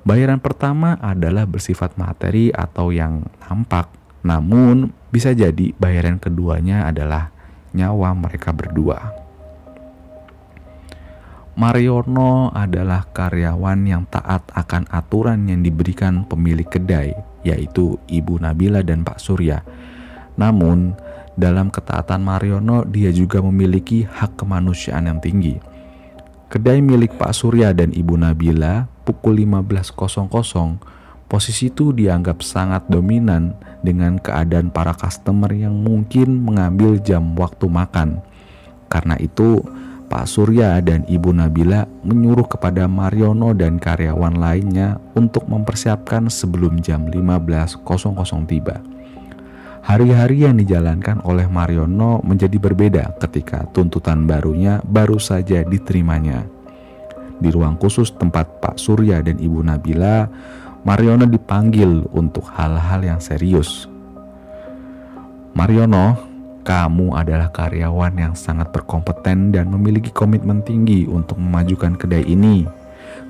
Bayaran 0.00 0.40
pertama 0.40 0.96
adalah 0.96 1.44
bersifat 1.44 2.00
materi 2.00 2.48
atau 2.48 2.88
yang 2.88 3.20
nampak, 3.44 3.92
namun 4.24 4.96
bisa 5.12 5.36
jadi 5.36 5.76
bayaran 5.76 6.16
keduanya 6.16 6.88
adalah 6.88 7.28
nyawa 7.76 8.16
mereka 8.16 8.48
berdua. 8.56 9.12
Mariono 11.60 12.48
adalah 12.56 13.04
karyawan 13.12 13.84
yang 13.84 14.08
taat 14.08 14.48
akan 14.56 14.88
aturan 14.88 15.44
yang 15.44 15.60
diberikan 15.60 16.24
pemilik 16.24 16.64
kedai, 16.64 17.12
yaitu 17.44 18.00
Ibu 18.08 18.40
Nabila 18.40 18.80
dan 18.80 19.04
Pak 19.04 19.20
Surya. 19.20 19.60
Namun, 20.40 20.96
dalam 21.36 21.68
ketaatan 21.68 22.24
Mariono, 22.24 22.88
dia 22.88 23.12
juga 23.12 23.44
memiliki 23.44 24.08
hak 24.08 24.40
kemanusiaan 24.40 25.12
yang 25.12 25.20
tinggi. 25.20 25.60
Kedai 26.48 26.80
milik 26.80 27.20
Pak 27.20 27.36
Surya 27.36 27.76
dan 27.76 27.92
Ibu 27.92 28.16
Nabila 28.16 28.88
pukul 29.10 29.42
15.00, 29.42 30.78
posisi 31.26 31.66
itu 31.66 31.90
dianggap 31.90 32.46
sangat 32.46 32.86
dominan 32.86 33.58
dengan 33.82 34.22
keadaan 34.22 34.70
para 34.70 34.94
customer 34.94 35.50
yang 35.50 35.74
mungkin 35.74 36.46
mengambil 36.46 36.94
jam 37.02 37.34
waktu 37.34 37.66
makan. 37.66 38.22
Karena 38.86 39.18
itu, 39.18 39.66
Pak 40.06 40.30
Surya 40.30 40.78
dan 40.78 41.02
Ibu 41.10 41.34
Nabila 41.34 41.90
menyuruh 42.06 42.46
kepada 42.46 42.86
Mariono 42.86 43.50
dan 43.50 43.82
karyawan 43.82 44.38
lainnya 44.38 45.02
untuk 45.18 45.50
mempersiapkan 45.50 46.30
sebelum 46.30 46.78
jam 46.78 47.10
15.00 47.10 47.82
tiba. 48.46 48.78
Hari-hari 49.82 50.46
yang 50.46 50.54
dijalankan 50.54 51.26
oleh 51.26 51.50
Mariono 51.50 52.22
menjadi 52.22 52.62
berbeda 52.62 53.18
ketika 53.18 53.66
tuntutan 53.74 54.22
barunya 54.22 54.78
baru 54.86 55.18
saja 55.18 55.66
diterimanya. 55.66 56.59
Di 57.40 57.48
ruang 57.48 57.80
khusus 57.80 58.12
tempat 58.12 58.60
Pak 58.60 58.76
Surya 58.76 59.24
dan 59.24 59.40
Ibu 59.40 59.64
Nabila, 59.64 60.28
Mariono 60.80 61.24
dipanggil 61.28 62.08
untuk 62.12 62.44
hal-hal 62.52 63.00
yang 63.04 63.20
serius. 63.20 63.88
Mariono, 65.52 66.16
kamu 66.64 67.16
adalah 67.16 67.48
karyawan 67.48 68.14
yang 68.16 68.34
sangat 68.36 68.68
berkompeten 68.72 69.52
dan 69.52 69.72
memiliki 69.72 70.12
komitmen 70.12 70.60
tinggi 70.62 71.08
untuk 71.08 71.40
memajukan 71.40 71.98
kedai 71.98 72.24
ini. 72.24 72.64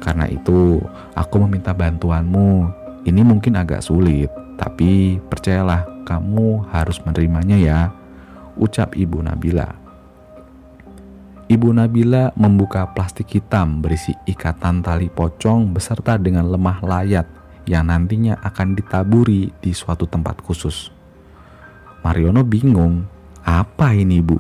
Karena 0.02 0.28
itu, 0.28 0.82
aku 1.16 1.34
meminta 1.46 1.72
bantuanmu. 1.72 2.68
Ini 3.08 3.22
mungkin 3.24 3.56
agak 3.56 3.80
sulit, 3.80 4.28
tapi 4.60 5.16
percayalah, 5.32 5.88
kamu 6.04 6.68
harus 6.68 7.00
menerimanya 7.00 7.56
ya, 7.56 7.80
ucap 8.60 8.92
Ibu 8.92 9.24
Nabila. 9.24 9.79
Ibu 11.50 11.74
Nabila 11.74 12.30
membuka 12.38 12.86
plastik 12.94 13.34
hitam 13.34 13.82
berisi 13.82 14.14
ikatan 14.22 14.86
tali 14.86 15.10
pocong 15.10 15.74
beserta 15.74 16.14
dengan 16.14 16.46
lemah 16.46 16.78
layat 16.78 17.26
yang 17.66 17.90
nantinya 17.90 18.38
akan 18.38 18.78
ditaburi 18.78 19.50
di 19.58 19.74
suatu 19.74 20.06
tempat 20.06 20.38
khusus. 20.46 20.94
Mariono 22.06 22.46
bingung, 22.46 23.02
apa 23.42 23.90
ini 23.98 24.22
bu? 24.22 24.38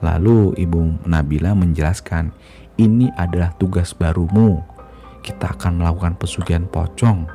Lalu 0.00 0.56
Ibu 0.64 1.04
Nabila 1.04 1.52
menjelaskan, 1.52 2.32
ini 2.80 3.12
adalah 3.12 3.52
tugas 3.60 3.92
barumu. 3.92 4.64
Kita 5.20 5.52
akan 5.52 5.84
melakukan 5.84 6.16
pesugihan 6.16 6.64
pocong. 6.72 7.28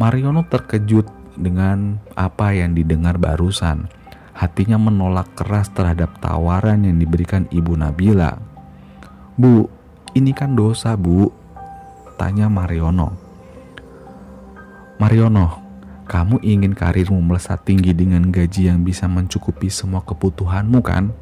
Mariono 0.00 0.48
terkejut 0.48 1.04
dengan 1.36 2.00
apa 2.16 2.56
yang 2.56 2.72
didengar 2.72 3.20
barusan 3.20 3.99
hatinya 4.40 4.80
menolak 4.80 5.36
keras 5.36 5.68
terhadap 5.68 6.16
tawaran 6.16 6.88
yang 6.88 6.96
diberikan 6.96 7.44
Ibu 7.52 7.76
Nabila. 7.76 8.40
Bu, 9.36 9.68
ini 10.16 10.32
kan 10.32 10.56
dosa 10.56 10.96
bu, 10.96 11.28
tanya 12.16 12.48
Mariono. 12.48 13.12
Mariono, 14.96 15.60
kamu 16.08 16.40
ingin 16.40 16.72
karirmu 16.72 17.20
melesat 17.20 17.68
tinggi 17.68 17.92
dengan 17.92 18.32
gaji 18.32 18.72
yang 18.72 18.80
bisa 18.80 19.04
mencukupi 19.04 19.68
semua 19.68 20.00
kebutuhanmu 20.08 20.80
kan? 20.80 21.12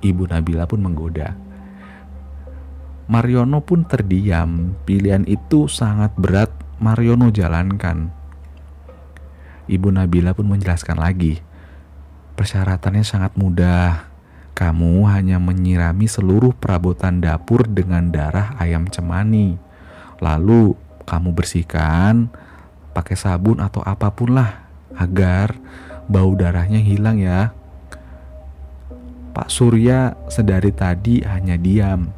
Ibu 0.00 0.24
Nabila 0.24 0.64
pun 0.64 0.80
menggoda. 0.80 1.36
Mariono 3.04 3.60
pun 3.60 3.84
terdiam, 3.84 4.72
pilihan 4.88 5.28
itu 5.28 5.68
sangat 5.68 6.16
berat 6.16 6.48
Mariono 6.80 7.28
jalankan. 7.28 8.08
Ibu 9.68 9.92
Nabila 9.92 10.32
pun 10.32 10.48
menjelaskan 10.48 10.96
lagi, 10.96 11.40
Persyaratannya 12.34 13.06
sangat 13.06 13.38
mudah. 13.38 14.10
Kamu 14.54 15.06
hanya 15.10 15.38
menyirami 15.42 16.06
seluruh 16.06 16.54
perabotan 16.54 17.22
dapur 17.22 17.66
dengan 17.66 18.10
darah 18.10 18.54
ayam 18.58 18.86
cemani. 18.90 19.58
Lalu 20.18 20.74
kamu 21.06 21.30
bersihkan 21.34 22.30
pakai 22.94 23.18
sabun 23.18 23.58
atau 23.58 23.82
apa 23.82 24.14
pun 24.14 24.38
lah 24.38 24.66
agar 24.94 25.58
bau 26.06 26.34
darahnya 26.38 26.78
hilang 26.78 27.18
ya. 27.18 27.50
Pak 29.34 29.50
Surya 29.50 30.14
sedari 30.30 30.70
tadi 30.70 31.22
hanya 31.26 31.58
diam. 31.58 32.14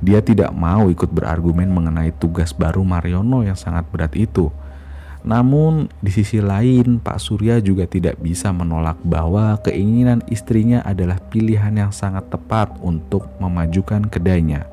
Dia 0.00 0.20
tidak 0.20 0.52
mau 0.52 0.88
ikut 0.88 1.08
berargumen 1.12 1.68
mengenai 1.68 2.12
tugas 2.16 2.52
baru 2.52 2.84
Mariono 2.84 3.44
yang 3.44 3.56
sangat 3.56 3.84
berat 3.88 4.16
itu. 4.16 4.48
Namun 5.24 5.88
di 6.04 6.12
sisi 6.12 6.36
lain 6.44 7.00
Pak 7.00 7.16
Surya 7.16 7.56
juga 7.64 7.88
tidak 7.88 8.20
bisa 8.20 8.52
menolak 8.52 9.00
bahwa 9.00 9.56
keinginan 9.64 10.20
istrinya 10.28 10.84
adalah 10.84 11.16
pilihan 11.32 11.72
yang 11.72 11.92
sangat 11.96 12.28
tepat 12.28 12.76
untuk 12.84 13.24
memajukan 13.40 14.04
kedainya. 14.04 14.68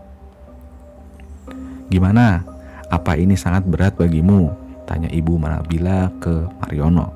Gimana? 1.88 2.44
Apa 2.92 3.16
ini 3.16 3.40
sangat 3.40 3.64
berat 3.64 3.96
bagimu? 3.96 4.52
Tanya 4.84 5.08
Ibu 5.08 5.40
Manabila 5.40 6.12
ke 6.20 6.44
Mariono. 6.60 7.16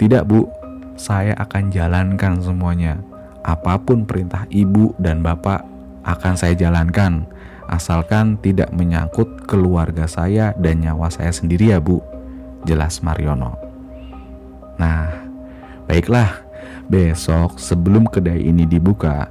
Tidak 0.00 0.24
bu, 0.24 0.48
saya 0.96 1.36
akan 1.36 1.68
jalankan 1.68 2.40
semuanya. 2.40 2.96
Apa 3.44 3.76
pun 3.76 4.08
perintah 4.08 4.48
ibu 4.48 4.96
dan 4.96 5.20
bapak 5.20 5.60
akan 6.08 6.34
saya 6.34 6.56
jalankan 6.56 7.28
asalkan 7.66 8.38
tidak 8.38 8.70
menyangkut 8.70 9.44
keluarga 9.46 10.06
saya 10.06 10.54
dan 10.58 10.82
nyawa 10.82 11.10
saya 11.10 11.30
sendiri 11.34 11.74
ya 11.74 11.78
Bu, 11.82 12.02
jelas 12.62 13.02
Mariono. 13.02 13.58
Nah, 14.78 15.10
baiklah, 15.90 16.46
besok 16.86 17.58
sebelum 17.58 18.06
kedai 18.06 18.46
ini 18.46 18.64
dibuka, 18.66 19.30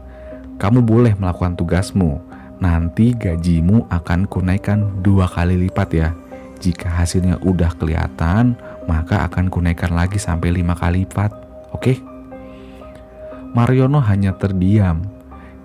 kamu 0.60 0.84
boleh 0.84 1.14
melakukan 1.16 1.56
tugasmu. 1.56 2.20
Nanti 2.56 3.12
gajimu 3.12 3.92
akan 3.92 4.32
kunaikan 4.32 5.04
dua 5.04 5.28
kali 5.28 5.68
lipat 5.68 5.90
ya. 5.92 6.10
Jika 6.64 6.88
hasilnya 6.88 7.36
udah 7.44 7.76
kelihatan, 7.76 8.56
maka 8.88 9.28
akan 9.28 9.52
kunaikan 9.52 9.92
lagi 9.92 10.16
sampai 10.16 10.56
lima 10.56 10.72
kali 10.72 11.04
lipat. 11.04 11.36
Oke? 11.76 12.00
Mariono 13.56 14.04
hanya 14.04 14.36
terdiam 14.36 15.15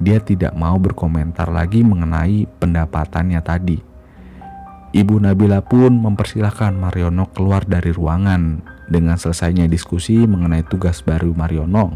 dia 0.01 0.19
tidak 0.19 0.57
mau 0.57 0.81
berkomentar 0.81 1.53
lagi 1.53 1.85
mengenai 1.85 2.49
pendapatannya 2.59 3.41
tadi. 3.45 3.79
Ibu 4.91 5.23
Nabila 5.23 5.63
pun 5.63 6.03
mempersilahkan 6.03 6.75
Mariono 6.75 7.31
keluar 7.31 7.63
dari 7.63 7.95
ruangan. 7.95 8.65
Dengan 8.91 9.15
selesainya 9.15 9.71
diskusi 9.71 10.19
mengenai 10.27 10.67
tugas 10.67 10.99
baru 11.07 11.31
Mariono, 11.31 11.95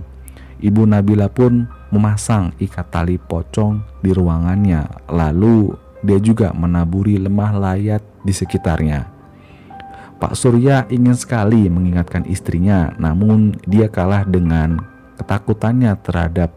Ibu 0.63 0.87
Nabila 0.87 1.27
pun 1.27 1.67
memasang 1.91 2.55
ikat 2.63 2.95
tali 2.95 3.19
pocong 3.19 3.83
di 3.99 4.15
ruangannya. 4.15 5.11
Lalu 5.11 5.75
dia 6.07 6.23
juga 6.23 6.55
menaburi 6.55 7.19
lemah 7.19 7.51
layat 7.51 7.99
di 8.23 8.31
sekitarnya. 8.31 9.11
Pak 10.23 10.39
Surya 10.39 10.87
ingin 10.87 11.19
sekali 11.19 11.67
mengingatkan 11.67 12.23
istrinya, 12.31 12.95
namun 13.03 13.59
dia 13.67 13.91
kalah 13.91 14.23
dengan 14.23 14.79
ketakutannya 15.19 15.99
terhadap 16.01 16.55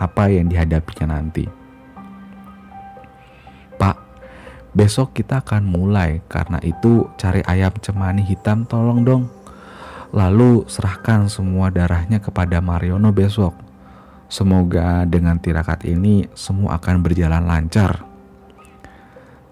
apa 0.00 0.32
yang 0.32 0.48
dihadapinya 0.48 1.20
nanti. 1.20 1.44
Pak, 3.76 3.96
besok 4.72 5.12
kita 5.12 5.44
akan 5.44 5.68
mulai, 5.68 6.24
karena 6.24 6.56
itu 6.64 7.04
cari 7.20 7.44
ayam 7.44 7.76
cemani 7.76 8.24
hitam 8.24 8.64
tolong 8.64 9.04
dong. 9.04 9.24
Lalu 10.10 10.66
serahkan 10.66 11.28
semua 11.28 11.68
darahnya 11.70 12.18
kepada 12.18 12.58
Mariono 12.58 13.12
besok. 13.12 13.54
Semoga 14.26 15.04
dengan 15.04 15.38
tirakat 15.38 15.86
ini 15.86 16.26
semua 16.34 16.80
akan 16.80 17.04
berjalan 17.04 17.44
lancar. 17.44 18.02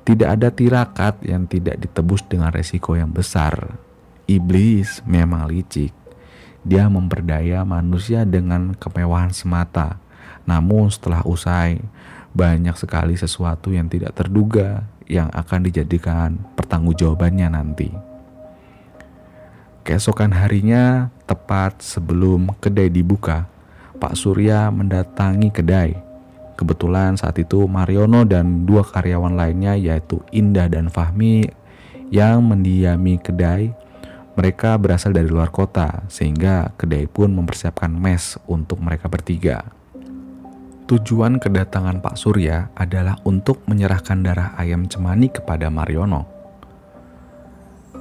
Tidak 0.02 0.24
ada 0.24 0.48
tirakat 0.48 1.20
yang 1.20 1.44
tidak 1.44 1.76
ditebus 1.78 2.24
dengan 2.24 2.48
resiko 2.48 2.96
yang 2.96 3.12
besar. 3.12 3.76
Iblis 4.24 5.04
memang 5.04 5.44
licik. 5.46 5.92
Dia 6.64 6.88
memperdaya 6.88 7.62
manusia 7.62 8.24
dengan 8.24 8.72
kemewahan 8.74 9.30
semata 9.30 10.07
namun 10.48 10.88
setelah 10.88 11.20
usai, 11.28 11.76
banyak 12.32 12.72
sekali 12.80 13.20
sesuatu 13.20 13.68
yang 13.68 13.92
tidak 13.92 14.16
terduga 14.16 14.88
yang 15.04 15.28
akan 15.36 15.68
dijadikan 15.68 16.40
pertanggungjawabannya 16.56 17.48
nanti. 17.52 17.92
Keesokan 19.84 20.32
harinya, 20.32 21.12
tepat 21.28 21.84
sebelum 21.84 22.56
kedai 22.60 22.88
dibuka, 22.88 23.44
Pak 24.00 24.16
Surya 24.16 24.72
mendatangi 24.72 25.52
kedai. 25.52 25.96
Kebetulan 26.56 27.16
saat 27.16 27.36
itu 27.40 27.68
Mariono 27.68 28.24
dan 28.24 28.64
dua 28.64 28.82
karyawan 28.82 29.36
lainnya 29.36 29.78
yaitu 29.78 30.18
Indah 30.34 30.66
dan 30.66 30.90
Fahmi 30.90 31.46
yang 32.10 32.42
mendiami 32.42 33.20
kedai 33.20 33.70
mereka 34.34 34.78
berasal 34.78 35.14
dari 35.14 35.26
luar 35.30 35.50
kota 35.50 36.06
sehingga 36.10 36.74
kedai 36.78 37.06
pun 37.10 37.30
mempersiapkan 37.30 37.90
mes 37.90 38.38
untuk 38.46 38.78
mereka 38.78 39.10
bertiga. 39.10 39.77
Tujuan 40.88 41.36
kedatangan 41.36 42.00
Pak 42.00 42.16
Surya 42.16 42.72
adalah 42.72 43.20
untuk 43.28 43.60
menyerahkan 43.68 44.24
darah 44.24 44.56
ayam 44.56 44.88
cemani 44.88 45.28
kepada 45.28 45.68
Mariono. 45.68 46.24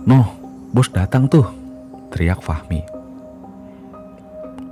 Noh, 0.07 0.27
bos 0.71 0.87
datang 0.95 1.27
tuh, 1.27 1.43
teriak 2.15 2.39
Fahmi. 2.39 2.79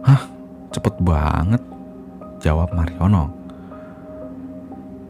Hah, 0.07 0.31
cepet 0.71 0.95
banget, 1.03 1.59
jawab 2.39 2.71
Mariono. 2.71 3.35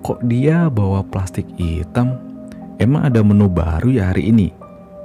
Kok 0.01 0.25
dia 0.25 0.65
bawa 0.73 1.05
plastik 1.05 1.45
hitam? 1.61 2.17
Emang 2.81 3.05
ada 3.05 3.21
menu 3.21 3.45
baru 3.45 3.93
ya 3.93 4.09
hari 4.09 4.33
ini? 4.33 4.49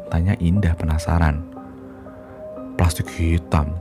Tanya 0.08 0.32
Indah 0.40 0.72
penasaran. 0.72 1.44
Plastik 2.80 3.12
hitam, 3.12 3.76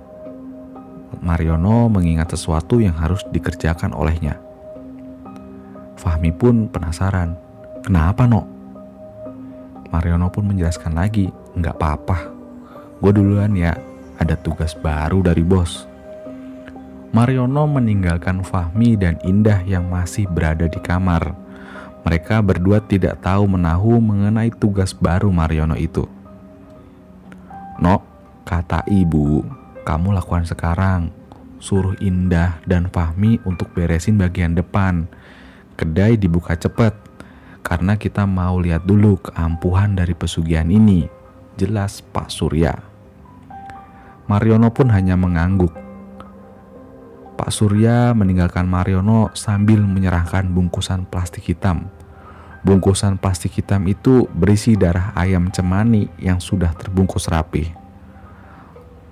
Mariono 1.18 1.90
mengingat 1.90 2.38
sesuatu 2.38 2.78
yang 2.78 2.94
harus 2.94 3.26
dikerjakan 3.34 3.98
olehnya. 3.98 4.38
Fahmi 5.98 6.32
pun 6.32 6.70
penasaran, 6.70 7.36
kenapa 7.82 8.30
no? 8.30 8.46
Mariono 9.90 10.30
pun 10.30 10.46
menjelaskan 10.48 10.94
lagi, 10.94 11.34
nggak 11.58 11.76
apa-apa. 11.76 12.18
Gue 13.02 13.12
duluan 13.12 13.58
ya, 13.58 13.74
ada 14.22 14.38
tugas 14.38 14.78
baru 14.78 15.26
dari 15.26 15.42
bos. 15.42 15.90
Mariono 17.10 17.66
meninggalkan 17.66 18.46
Fahmi 18.46 18.94
dan 18.94 19.18
Indah 19.26 19.66
yang 19.66 19.90
masih 19.90 20.30
berada 20.30 20.70
di 20.70 20.78
kamar. 20.78 21.34
Mereka 22.06 22.46
berdua 22.46 22.80
tidak 22.86 23.26
tahu 23.26 23.50
menahu 23.50 23.98
mengenai 23.98 24.54
tugas 24.54 24.94
baru 24.94 25.34
Mariono 25.34 25.74
itu. 25.74 26.06
No, 27.82 28.06
kata 28.46 28.86
ibu, 28.86 29.42
kamu 29.90 30.14
lakukan 30.14 30.46
sekarang. 30.46 31.10
Suruh 31.58 31.98
Indah 31.98 32.62
dan 32.70 32.94
Fahmi 32.94 33.42
untuk 33.42 33.74
beresin 33.74 34.22
bagian 34.22 34.54
depan. 34.54 35.10
Kedai 35.74 36.14
dibuka 36.14 36.54
cepat, 36.54 36.94
karena 37.66 37.98
kita 37.98 38.30
mau 38.30 38.62
lihat 38.62 38.86
dulu 38.86 39.18
keampuhan 39.18 39.98
dari 39.98 40.14
pesugihan 40.14 40.70
ini. 40.70 41.10
Jelas 41.58 42.06
Pak 42.06 42.30
Surya. 42.30 42.78
Mariono 44.30 44.70
pun 44.70 44.94
hanya 44.94 45.18
mengangguk. 45.18 45.74
Pak 47.34 47.50
Surya 47.50 48.14
meninggalkan 48.14 48.70
Mariono 48.70 49.34
sambil 49.34 49.82
menyerahkan 49.82 50.46
bungkusan 50.54 51.10
plastik 51.10 51.50
hitam 51.50 51.90
Bungkusan 52.60 53.16
plastik 53.16 53.56
hitam 53.56 53.88
itu 53.88 54.28
berisi 54.36 54.76
darah 54.76 55.16
ayam 55.16 55.48
cemani 55.48 56.12
yang 56.20 56.44
sudah 56.44 56.76
terbungkus 56.76 57.32
rapi. 57.32 57.79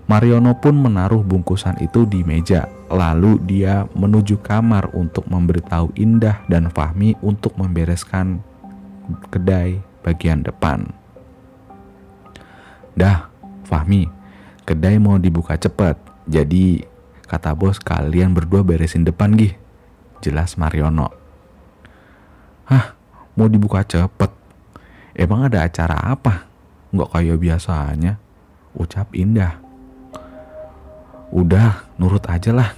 Mariono 0.08 0.56
pun 0.56 0.80
menaruh 0.80 1.20
bungkusan 1.20 1.84
itu 1.84 2.08
di 2.08 2.24
meja, 2.24 2.72
lalu 2.88 3.44
dia 3.44 3.92
menuju 3.92 4.40
kamar 4.40 4.96
untuk 4.96 5.28
memberitahu 5.28 5.92
Indah 6.00 6.48
dan 6.48 6.72
Fahmi 6.72 7.20
untuk 7.20 7.60
membereskan 7.60 8.40
kedai 9.28 9.84
bagian 10.08 10.48
depan. 10.48 10.88
Dah, 12.96 13.28
Fahmi, 13.68 14.08
kedai 14.64 14.96
mau 14.96 15.20
dibuka 15.20 15.60
cepat, 15.60 16.00
jadi 16.24 16.88
kata 17.28 17.52
bos 17.52 17.76
kalian 17.76 18.32
berdua 18.32 18.64
beresin 18.64 19.04
depan 19.04 19.36
gih. 19.36 19.60
Jelas 20.24 20.56
Mariono. 20.56 21.12
Hah, 22.64 22.96
mau 23.36 23.52
dibuka 23.52 23.84
cepet. 23.84 24.32
Emang 25.12 25.52
ada 25.52 25.68
acara 25.68 26.00
apa? 26.00 26.48
Nggak 26.96 27.12
kayak 27.12 27.38
biasanya. 27.44 28.14
Ucap 28.72 29.12
Indah. 29.12 29.67
Udah, 31.28 31.84
nurut 32.00 32.24
aja 32.32 32.56
lah. 32.56 32.72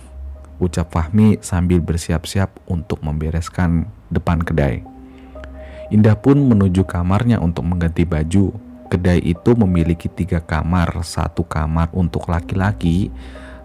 Ucap 0.58 0.90
Fahmi 0.90 1.38
sambil 1.40 1.78
bersiap-siap 1.86 2.50
untuk 2.66 3.00
membereskan 3.06 3.86
depan 4.10 4.42
kedai. 4.42 4.82
Indah 5.94 6.18
pun 6.18 6.42
menuju 6.42 6.82
kamarnya 6.82 7.38
untuk 7.38 7.70
mengganti 7.70 8.10
baju. 8.10 8.50
Kedai 8.90 9.22
itu 9.22 9.54
memiliki 9.54 10.10
tiga 10.10 10.42
kamar, 10.42 11.06
satu 11.06 11.46
kamar 11.46 11.94
untuk 11.94 12.26
laki-laki, 12.26 13.14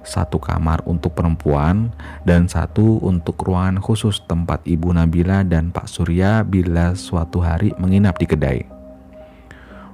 satu 0.05 0.37
kamar 0.37 0.85
untuk 0.85 1.16
perempuan, 1.16 1.88
dan 2.29 2.44
satu 2.44 3.01
untuk 3.01 3.40
ruangan 3.40 3.81
khusus 3.81 4.20
tempat 4.29 4.61
Ibu 4.68 4.92
Nabila 4.92 5.49
dan 5.49 5.73
Pak 5.73 5.88
Surya 5.88 6.44
bila 6.44 6.92
suatu 6.92 7.40
hari 7.40 7.73
menginap 7.81 8.20
di 8.20 8.29
kedai. 8.29 8.61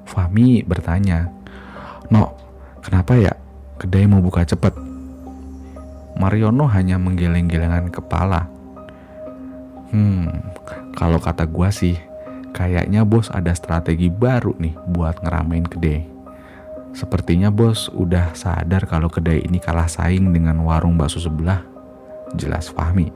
Fahmi 0.03 0.67
bertanya, 0.67 1.31
No, 2.11 2.35
kenapa 2.83 3.15
ya 3.15 3.39
kedai 3.81 4.05
mau 4.05 4.21
buka 4.21 4.45
cepat? 4.45 4.77
Mariono 6.21 6.69
hanya 6.69 7.01
menggeleng-gelengan 7.01 7.89
kepala. 7.89 8.45
Hmm, 9.89 10.53
kalau 10.93 11.17
kata 11.17 11.49
gua 11.49 11.73
sih, 11.73 11.97
kayaknya 12.53 13.09
bos 13.09 13.33
ada 13.33 13.57
strategi 13.57 14.13
baru 14.13 14.53
nih 14.61 14.77
buat 14.85 15.25
ngeramein 15.25 15.65
kedai. 15.65 16.05
Sepertinya 16.93 17.49
bos 17.49 17.89
udah 17.89 18.37
sadar 18.37 18.85
kalau 18.85 19.09
kedai 19.09 19.49
ini 19.49 19.57
kalah 19.57 19.89
saing 19.89 20.29
dengan 20.29 20.61
warung 20.61 21.01
bakso 21.01 21.17
sebelah. 21.17 21.65
Jelas 22.37 22.69
Fahmi. 22.69 23.09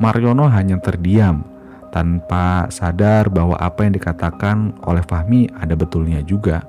Mariono 0.00 0.48
hanya 0.48 0.80
terdiam 0.80 1.44
tanpa 1.92 2.72
sadar 2.72 3.28
bahwa 3.28 3.60
apa 3.60 3.84
yang 3.84 4.00
dikatakan 4.00 4.80
oleh 4.80 5.04
Fahmi 5.04 5.52
ada 5.60 5.76
betulnya 5.76 6.24
juga. 6.24 6.64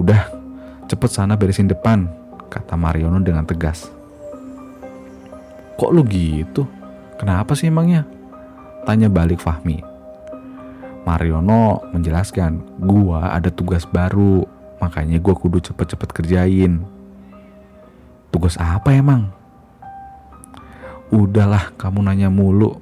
Udah, 0.00 0.28
cepet 0.86 1.10
sana 1.10 1.34
beresin 1.34 1.66
depan, 1.66 2.06
kata 2.46 2.78
Mariono 2.78 3.18
dengan 3.18 3.42
tegas. 3.42 3.90
Kok 5.76 5.90
lu 5.92 6.06
gitu? 6.06 6.64
Kenapa 7.18 7.52
sih 7.58 7.68
emangnya? 7.68 8.06
Tanya 8.86 9.10
balik 9.10 9.42
Fahmi. 9.42 9.82
Mariono 11.02 11.82
menjelaskan, 11.90 12.82
gua 12.82 13.34
ada 13.34 13.50
tugas 13.50 13.82
baru, 13.86 14.46
makanya 14.78 15.18
gua 15.18 15.34
kudu 15.34 15.58
cepet-cepet 15.58 16.10
kerjain. 16.14 16.82
Tugas 18.30 18.54
apa 18.58 18.94
emang? 18.94 19.30
Udahlah, 21.10 21.74
kamu 21.78 22.06
nanya 22.06 22.30
mulu. 22.30 22.78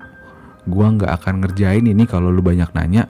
Gua 0.65 0.93
nggak 0.93 1.13
akan 1.21 1.45
ngerjain 1.45 1.85
ini 1.85 2.05
kalau 2.09 2.33
lu 2.33 2.41
banyak 2.41 2.73
nanya. 2.73 3.09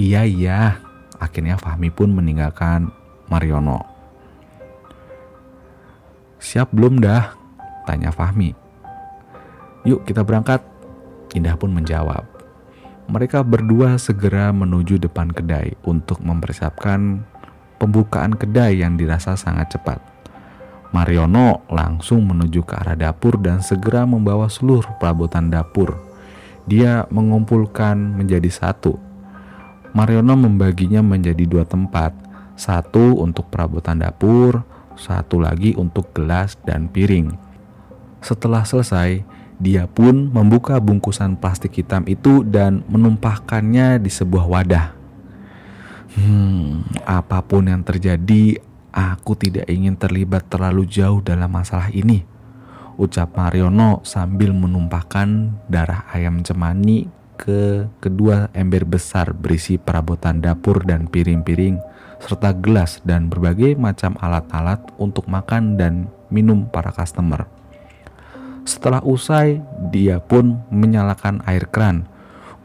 Iya 0.00 0.24
iya, 0.24 0.80
akhirnya 1.20 1.60
Fahmi 1.60 1.92
pun 1.92 2.14
meninggalkan 2.14 2.94
Mariono. 3.28 3.84
Siap 6.40 6.72
belum 6.72 7.00
dah? 7.04 7.36
Tanya 7.84 8.08
Fahmi. 8.08 8.56
Yuk 9.84 10.04
kita 10.08 10.24
berangkat. 10.24 10.64
Indah 11.36 11.56
pun 11.60 11.72
menjawab. 11.72 12.24
Mereka 13.08 13.40
berdua 13.44 13.96
segera 13.96 14.52
menuju 14.52 15.00
depan 15.00 15.32
kedai 15.32 15.76
untuk 15.84 16.20
mempersiapkan 16.20 17.24
pembukaan 17.80 18.36
kedai 18.36 18.80
yang 18.84 19.00
dirasa 19.00 19.32
sangat 19.36 19.72
cepat. 19.76 20.00
Mariono 20.92 21.64
langsung 21.68 22.24
menuju 22.24 22.64
ke 22.64 22.76
arah 22.76 22.96
dapur 22.96 23.36
dan 23.40 23.60
segera 23.60 24.08
membawa 24.08 24.48
seluruh 24.48 24.88
perabotan 24.96 25.52
dapur. 25.52 26.00
Dia 26.68 27.08
mengumpulkan 27.08 27.96
menjadi 27.96 28.48
satu. 28.48 28.96
Mariono 29.96 30.36
membaginya 30.36 31.00
menjadi 31.00 31.48
dua 31.48 31.64
tempat, 31.64 32.12
satu 32.58 33.22
untuk 33.22 33.46
perabotan 33.48 34.02
dapur, 34.02 34.66
satu 34.98 35.38
lagi 35.38 35.78
untuk 35.78 36.10
gelas 36.10 36.58
dan 36.66 36.90
piring. 36.90 37.38
Setelah 38.18 38.66
selesai, 38.66 39.22
dia 39.62 39.86
pun 39.86 40.26
membuka 40.34 40.82
bungkusan 40.82 41.38
plastik 41.38 41.78
hitam 41.78 42.02
itu 42.10 42.42
dan 42.42 42.82
menumpahkannya 42.90 44.02
di 44.02 44.10
sebuah 44.10 44.46
wadah. 44.50 44.86
Hmm, 46.18 46.82
apa 47.06 47.38
pun 47.46 47.70
yang 47.70 47.86
terjadi, 47.86 48.58
aku 48.90 49.38
tidak 49.38 49.70
ingin 49.70 49.94
terlibat 49.94 50.50
terlalu 50.50 50.82
jauh 50.82 51.22
dalam 51.22 51.46
masalah 51.54 51.94
ini. 51.94 52.26
Ucap 52.98 53.38
Mariono 53.38 54.02
sambil 54.02 54.50
menumpahkan 54.50 55.54
darah 55.70 56.10
ayam 56.10 56.42
cemani 56.42 57.06
ke 57.38 57.86
kedua 58.02 58.50
ember 58.50 58.82
besar 58.82 59.30
berisi 59.30 59.78
perabotan 59.78 60.42
dapur 60.42 60.82
dan 60.82 61.06
piring-piring 61.06 61.78
serta 62.18 62.54
gelas 62.54 63.00
dan 63.06 63.30
berbagai 63.30 63.78
macam 63.78 64.14
alat-alat 64.18 64.82
untuk 64.98 65.26
makan 65.30 65.78
dan 65.78 66.10
minum 66.28 66.66
para 66.68 66.92
customer. 66.92 67.48
Setelah 68.68 69.00
usai, 69.00 69.64
dia 69.88 70.20
pun 70.20 70.60
menyalakan 70.68 71.40
air 71.48 71.64
kran. 71.72 72.04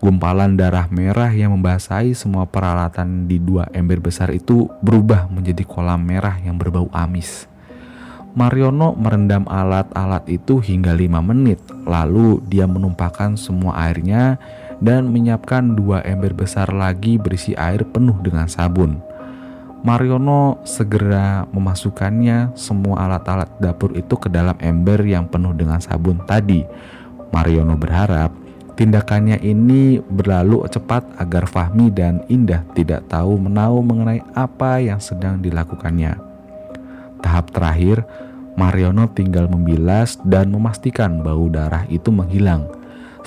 Gumpalan 0.04 0.60
darah 0.60 0.92
merah 0.92 1.32
yang 1.32 1.56
membasahi 1.56 2.12
semua 2.12 2.44
peralatan 2.44 3.24
di 3.24 3.40
dua 3.40 3.72
ember 3.72 4.04
besar 4.04 4.36
itu 4.36 4.68
berubah 4.84 5.32
menjadi 5.32 5.64
kolam 5.64 6.04
merah 6.04 6.36
yang 6.44 6.60
berbau 6.60 6.92
amis. 6.92 7.48
Mariono 8.36 8.98
merendam 9.00 9.48
alat-alat 9.48 10.28
itu 10.28 10.60
hingga 10.60 10.92
lima 10.92 11.24
menit, 11.24 11.62
lalu 11.88 12.44
dia 12.52 12.68
menumpahkan 12.68 13.40
semua 13.40 13.78
airnya 13.88 14.42
dan 14.84 15.08
menyiapkan 15.08 15.72
dua 15.72 16.04
ember 16.04 16.36
besar 16.36 16.68
lagi 16.76 17.16
berisi 17.16 17.56
air 17.56 17.88
penuh 17.88 18.20
dengan 18.20 18.52
sabun. 18.52 19.13
Mariono 19.84 20.64
segera 20.64 21.44
memasukkannya 21.52 22.56
semua 22.56 23.04
alat-alat 23.04 23.52
dapur 23.60 23.92
itu 24.00 24.16
ke 24.16 24.32
dalam 24.32 24.56
ember 24.64 25.04
yang 25.04 25.28
penuh 25.28 25.52
dengan 25.52 25.84
sabun 25.84 26.24
tadi. 26.24 26.64
Mariono 27.36 27.76
berharap 27.76 28.32
tindakannya 28.80 29.44
ini 29.44 30.00
berlalu 30.00 30.64
cepat 30.72 31.04
agar 31.20 31.52
Fahmi 31.52 31.92
dan 31.92 32.24
Indah 32.32 32.64
tidak 32.72 33.12
tahu 33.12 33.36
menahu 33.36 33.84
mengenai 33.84 34.24
apa 34.32 34.80
yang 34.80 35.04
sedang 35.04 35.44
dilakukannya. 35.44 36.16
Tahap 37.20 37.52
terakhir, 37.52 38.08
Mariono 38.56 39.12
tinggal 39.12 39.52
membilas 39.52 40.16
dan 40.24 40.48
memastikan 40.48 41.20
bau 41.20 41.52
darah 41.52 41.84
itu 41.92 42.08
menghilang. 42.08 42.72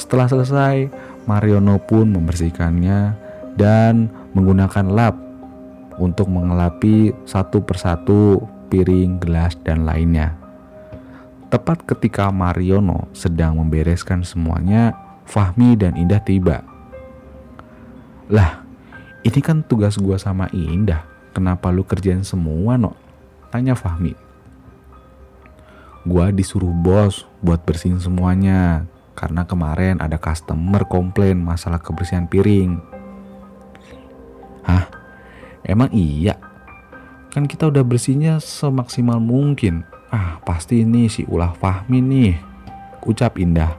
Setelah 0.00 0.32
selesai, 0.32 0.88
Mariono 1.28 1.76
pun 1.84 2.16
membersihkannya 2.16 3.12
dan 3.60 4.08
menggunakan 4.32 4.88
lap 4.88 5.25
untuk 5.96 6.28
mengelapi 6.28 7.12
satu 7.24 7.64
persatu 7.64 8.44
piring, 8.68 9.22
gelas, 9.22 9.56
dan 9.62 9.86
lainnya. 9.86 10.36
Tepat 11.46 11.86
ketika 11.86 12.28
Mariono 12.34 13.06
sedang 13.14 13.62
membereskan 13.62 14.26
semuanya, 14.26 14.92
Fahmi 15.26 15.78
dan 15.78 15.94
Indah 15.94 16.18
tiba. 16.20 16.66
Lah, 18.26 18.66
ini 19.22 19.38
kan 19.38 19.62
tugas 19.62 19.94
gua 19.96 20.18
sama 20.18 20.50
Indah. 20.50 21.06
Kenapa 21.30 21.70
lu 21.70 21.86
kerjain 21.86 22.26
semua, 22.26 22.74
no? 22.74 22.98
Tanya 23.54 23.78
Fahmi. 23.78 24.16
Gua 26.06 26.34
disuruh 26.34 26.70
bos 26.70 27.26
buat 27.42 27.62
bersihin 27.62 28.02
semuanya, 28.02 28.86
karena 29.14 29.46
kemarin 29.46 30.02
ada 30.02 30.18
customer 30.18 30.82
komplain 30.86 31.38
masalah 31.38 31.78
kebersihan 31.78 32.26
piring. 32.26 32.78
Hah? 34.66 35.05
Emang 35.66 35.90
iya? 35.90 36.38
Kan 37.34 37.50
kita 37.50 37.66
udah 37.66 37.82
bersihnya 37.82 38.38
semaksimal 38.38 39.18
mungkin. 39.18 39.82
Ah, 40.14 40.38
pasti 40.46 40.86
ini 40.86 41.10
si 41.10 41.26
ulah 41.26 41.52
Fahmi 41.58 41.98
nih. 41.98 42.38
Ucap 43.02 43.36
Indah. 43.42 43.74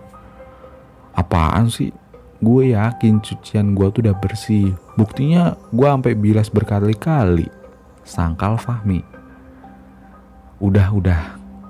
Apaan 1.15 1.71
sih? 1.71 1.95
Gue 2.38 2.78
yakin 2.78 3.23
cucian 3.23 3.73
gue 3.73 3.88
tuh 3.89 4.04
udah 4.06 4.13
bersih. 4.19 4.76
Buktinya 5.00 5.58
gue 5.73 5.88
sampai 5.88 6.13
bilas 6.13 6.52
berkali-kali. 6.52 7.50
Sangkal 8.06 8.60
Fahmi. 8.60 9.02
Udah, 10.62 10.91
udah. 10.93 11.21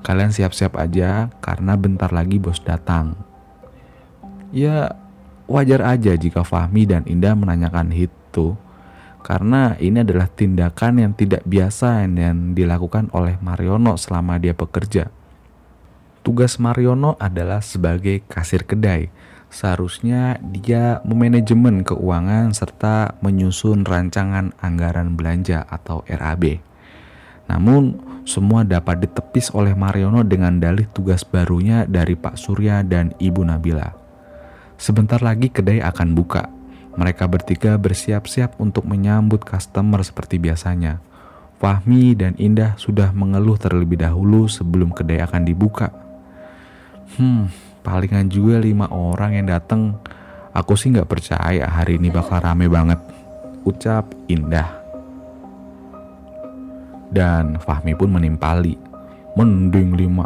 Kalian 0.03 0.34
siap-siap 0.34 0.75
aja 0.75 1.32
karena 1.39 1.77
bentar 1.80 2.12
lagi 2.12 2.41
bos 2.41 2.60
datang. 2.60 3.15
Ya 4.51 4.91
wajar 5.47 5.86
aja 5.88 6.17
jika 6.17 6.43
Fahmi 6.43 6.84
dan 6.84 7.08
Indah 7.08 7.38
menanyakan 7.38 7.95
itu 7.95 8.60
karena 9.28 9.76
ini 9.84 10.08
adalah 10.08 10.32
tindakan 10.32 11.04
yang 11.04 11.12
tidak 11.12 11.44
biasa 11.44 12.08
yang 12.08 12.56
dilakukan 12.56 13.12
oleh 13.12 13.36
Mariono 13.44 14.00
selama 14.00 14.40
dia 14.40 14.56
bekerja. 14.56 15.12
Tugas 16.24 16.56
Mariono 16.63 17.20
adalah 17.20 17.60
sebagai 17.60 18.24
kasir 18.32 18.63
kedai. 18.63 19.12
Seharusnya 19.52 20.40
dia 20.40 21.04
memanajemen 21.04 21.84
keuangan 21.84 22.56
serta 22.56 23.20
menyusun 23.20 23.84
rancangan 23.84 24.56
anggaran 24.63 25.20
belanja 25.20 25.68
atau 25.68 26.08
RAB. 26.08 26.63
Namun, 27.52 28.00
semua 28.24 28.63
dapat 28.63 29.04
ditepis 29.04 29.52
oleh 29.52 29.76
Mariono 29.76 30.24
dengan 30.24 30.56
dalih 30.56 30.88
tugas 30.96 31.28
barunya 31.28 31.84
dari 31.84 32.16
Pak 32.16 32.40
Surya 32.40 32.80
dan 32.80 33.12
Ibu 33.20 33.44
Nabila. 33.44 33.92
Sebentar 34.80 35.20
lagi 35.20 35.52
kedai 35.52 35.84
akan 35.84 36.16
buka. 36.16 36.57
Mereka 36.97 37.29
bertiga 37.29 37.77
bersiap-siap 37.77 38.57
untuk 38.57 38.89
menyambut 38.89 39.45
customer 39.45 40.01
seperti 40.01 40.41
biasanya. 40.41 40.97
Fahmi 41.62 42.17
dan 42.17 42.33
Indah 42.41 42.73
sudah 42.77 43.13
mengeluh 43.13 43.57
terlebih 43.57 44.01
dahulu 44.01 44.49
sebelum 44.49 44.93
kedai 44.93 45.21
akan 45.21 45.41
dibuka. 45.45 45.93
Hmm, 47.17 47.53
palingan 47.86 48.29
juga 48.29 48.57
lima 48.57 48.89
orang 48.89 49.38
yang 49.38 49.47
datang. 49.49 50.01
Aku 50.53 50.73
sih 50.73 50.89
nggak 50.89 51.10
percaya 51.10 51.69
hari 51.69 52.01
ini 52.01 52.10
bakal 52.10 52.41
rame 52.41 52.65
banget. 52.65 52.97
Ucap 53.62 54.10
Indah. 54.25 54.81
Dan 57.13 57.62
Fahmi 57.62 57.93
pun 57.93 58.10
menimpali. 58.10 58.73
Mending 59.38 59.93
lima 59.93 60.25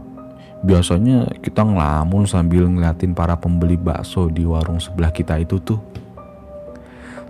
Biasanya 0.62 1.25
kita 1.41 1.65
ngelamun 1.65 2.29
sambil 2.29 2.69
ngeliatin 2.69 3.17
para 3.17 3.34
pembeli 3.34 3.81
bakso 3.81 4.29
di 4.29 4.45
warung 4.45 4.77
sebelah 4.77 5.10
kita 5.10 5.41
itu 5.41 5.57
tuh. 5.57 5.81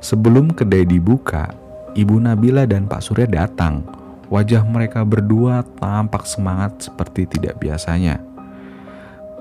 Sebelum 0.02 0.50
kedai 0.58 0.82
dibuka, 0.82 1.54
Ibu 1.94 2.18
Nabila 2.18 2.66
dan 2.66 2.90
Pak 2.90 3.06
Surya 3.06 3.30
datang. 3.30 3.86
Wajah 4.34 4.66
mereka 4.66 5.06
berdua 5.06 5.62
tampak 5.78 6.26
semangat 6.26 6.90
seperti 6.90 7.30
tidak 7.30 7.62
biasanya. 7.62 8.18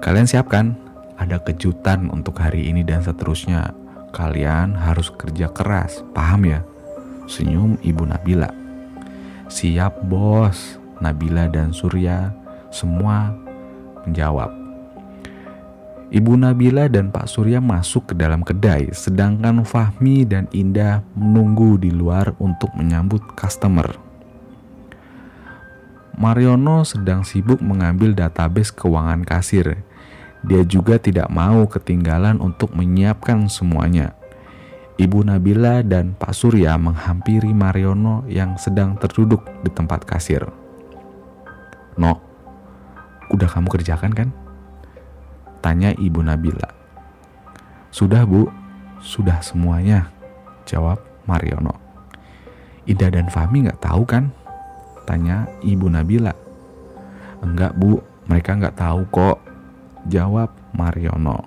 Kalian 0.04 0.28
siapkan? 0.28 0.76
Ada 1.16 1.40
kejutan 1.40 2.12
untuk 2.12 2.36
hari 2.44 2.68
ini 2.68 2.84
dan 2.84 3.00
seterusnya. 3.00 3.72
Kalian 4.12 4.76
harus 4.76 5.08
kerja 5.08 5.48
keras, 5.48 6.04
paham 6.12 6.44
ya? 6.44 6.60
Senyum 7.24 7.80
Ibu 7.80 8.04
Nabila. 8.04 8.52
Siap 9.48 10.04
bos, 10.12 10.76
Nabila 11.00 11.48
dan 11.48 11.72
Surya 11.72 12.36
semua 12.68 13.32
menjawab. 14.04 14.59
Ibu 16.10 16.34
Nabila 16.34 16.90
dan 16.90 17.14
Pak 17.14 17.30
Surya 17.30 17.62
masuk 17.62 18.10
ke 18.10 18.14
dalam 18.18 18.42
kedai, 18.42 18.90
sedangkan 18.90 19.62
Fahmi 19.62 20.26
dan 20.26 20.50
Indah 20.50 21.06
menunggu 21.14 21.78
di 21.78 21.94
luar 21.94 22.34
untuk 22.42 22.74
menyambut 22.74 23.22
customer. 23.38 23.86
Mariono 26.18 26.82
sedang 26.82 27.22
sibuk 27.22 27.62
mengambil 27.62 28.10
database 28.10 28.74
keuangan 28.74 29.22
kasir. 29.22 29.86
Dia 30.42 30.66
juga 30.66 30.98
tidak 30.98 31.30
mau 31.30 31.70
ketinggalan 31.70 32.42
untuk 32.42 32.74
menyiapkan 32.74 33.46
semuanya. 33.46 34.18
Ibu 34.98 35.30
Nabila 35.30 35.86
dan 35.86 36.18
Pak 36.18 36.34
Surya 36.34 36.74
menghampiri 36.74 37.54
Mariono 37.54 38.26
yang 38.26 38.58
sedang 38.58 38.98
terduduk 38.98 39.46
di 39.62 39.70
tempat 39.70 40.02
kasir. 40.02 40.42
No, 41.94 42.18
udah 43.30 43.46
kamu 43.46 43.70
kerjakan 43.70 44.10
kan? 44.10 44.39
Tanya 45.60 45.92
ibu 45.96 46.24
Nabila. 46.24 46.68
Sudah 47.92 48.24
bu, 48.24 48.48
sudah 49.04 49.44
semuanya, 49.44 50.08
jawab 50.64 51.00
Mariono. 51.28 51.76
Ida 52.88 53.12
dan 53.12 53.28
Fahmi 53.28 53.68
nggak 53.68 53.80
tahu 53.84 54.02
kan? 54.08 54.32
Tanya 55.04 55.48
ibu 55.60 55.86
Nabila. 55.92 56.32
Enggak 57.44 57.76
bu, 57.76 58.00
mereka 58.28 58.56
nggak 58.56 58.76
tahu 58.76 59.00
kok, 59.12 59.38
jawab 60.08 60.52
Mariono. 60.72 61.40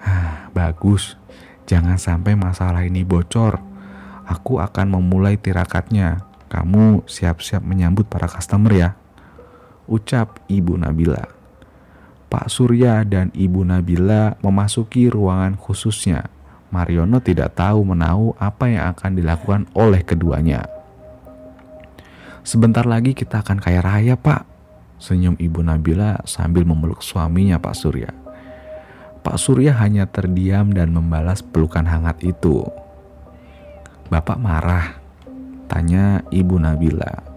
Ah, 0.00 0.50
bagus, 0.50 1.14
jangan 1.68 2.00
sampai 2.00 2.34
masalah 2.34 2.82
ini 2.82 3.06
bocor. 3.06 3.60
Aku 4.26 4.62
akan 4.62 4.98
memulai 4.98 5.38
tirakatnya. 5.38 6.22
Kamu 6.50 7.06
siap-siap 7.06 7.62
menyambut 7.62 8.10
para 8.10 8.26
customer 8.26 8.74
ya 8.74 8.90
ucap 9.90 10.38
Ibu 10.46 10.78
Nabila. 10.78 11.39
Pak 12.30 12.46
Surya 12.46 13.02
dan 13.02 13.34
Ibu 13.34 13.66
Nabila 13.66 14.38
memasuki 14.38 15.10
ruangan 15.10 15.58
khususnya. 15.58 16.30
Mariono 16.70 17.18
tidak 17.18 17.58
tahu 17.58 17.82
menahu 17.82 18.38
apa 18.38 18.70
yang 18.70 18.94
akan 18.94 19.18
dilakukan 19.18 19.66
oleh 19.74 20.06
keduanya. 20.06 20.70
Sebentar 22.46 22.86
lagi 22.86 23.18
kita 23.18 23.42
akan 23.42 23.58
kaya 23.58 23.82
raya, 23.82 24.14
Pak. 24.14 24.46
Senyum 25.02 25.34
Ibu 25.34 25.66
Nabila 25.66 26.22
sambil 26.22 26.62
memeluk 26.62 27.02
suaminya, 27.02 27.58
Pak 27.58 27.74
Surya. 27.74 28.14
Pak 29.26 29.36
Surya 29.36 29.74
hanya 29.82 30.06
terdiam 30.06 30.70
dan 30.70 30.94
membalas 30.94 31.42
pelukan 31.42 31.84
hangat 31.84 32.22
itu. 32.22 32.62
Bapak 34.06 34.38
marah, 34.38 35.02
tanya 35.66 36.22
Ibu 36.30 36.62
Nabila. 36.62 37.29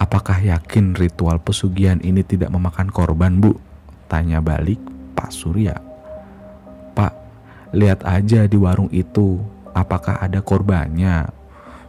Apakah 0.00 0.40
yakin 0.40 0.96
ritual 0.96 1.36
pesugihan 1.44 2.00
ini 2.00 2.24
tidak 2.24 2.48
memakan 2.48 2.88
korban, 2.88 3.36
Bu? 3.36 3.52
Tanya 4.08 4.40
balik 4.40 4.80
Pak 5.12 5.28
Surya. 5.28 5.76
Pak, 6.96 7.12
lihat 7.76 8.00
aja 8.08 8.48
di 8.48 8.56
warung 8.56 8.88
itu, 8.96 9.36
apakah 9.76 10.16
ada 10.16 10.40
korbannya? 10.40 11.28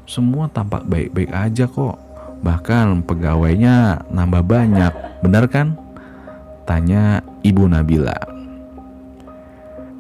Semua 0.04 0.52
tampak 0.52 0.84
baik-baik 0.92 1.32
aja 1.32 1.72
kok. 1.72 1.96
Bahkan 2.44 3.08
pegawainya 3.08 4.04
nambah 4.12 4.44
banyak, 4.44 5.24
benar 5.24 5.48
kan? 5.48 5.80
Tanya 6.68 7.24
Ibu 7.48 7.64
Nabila. 7.72 8.20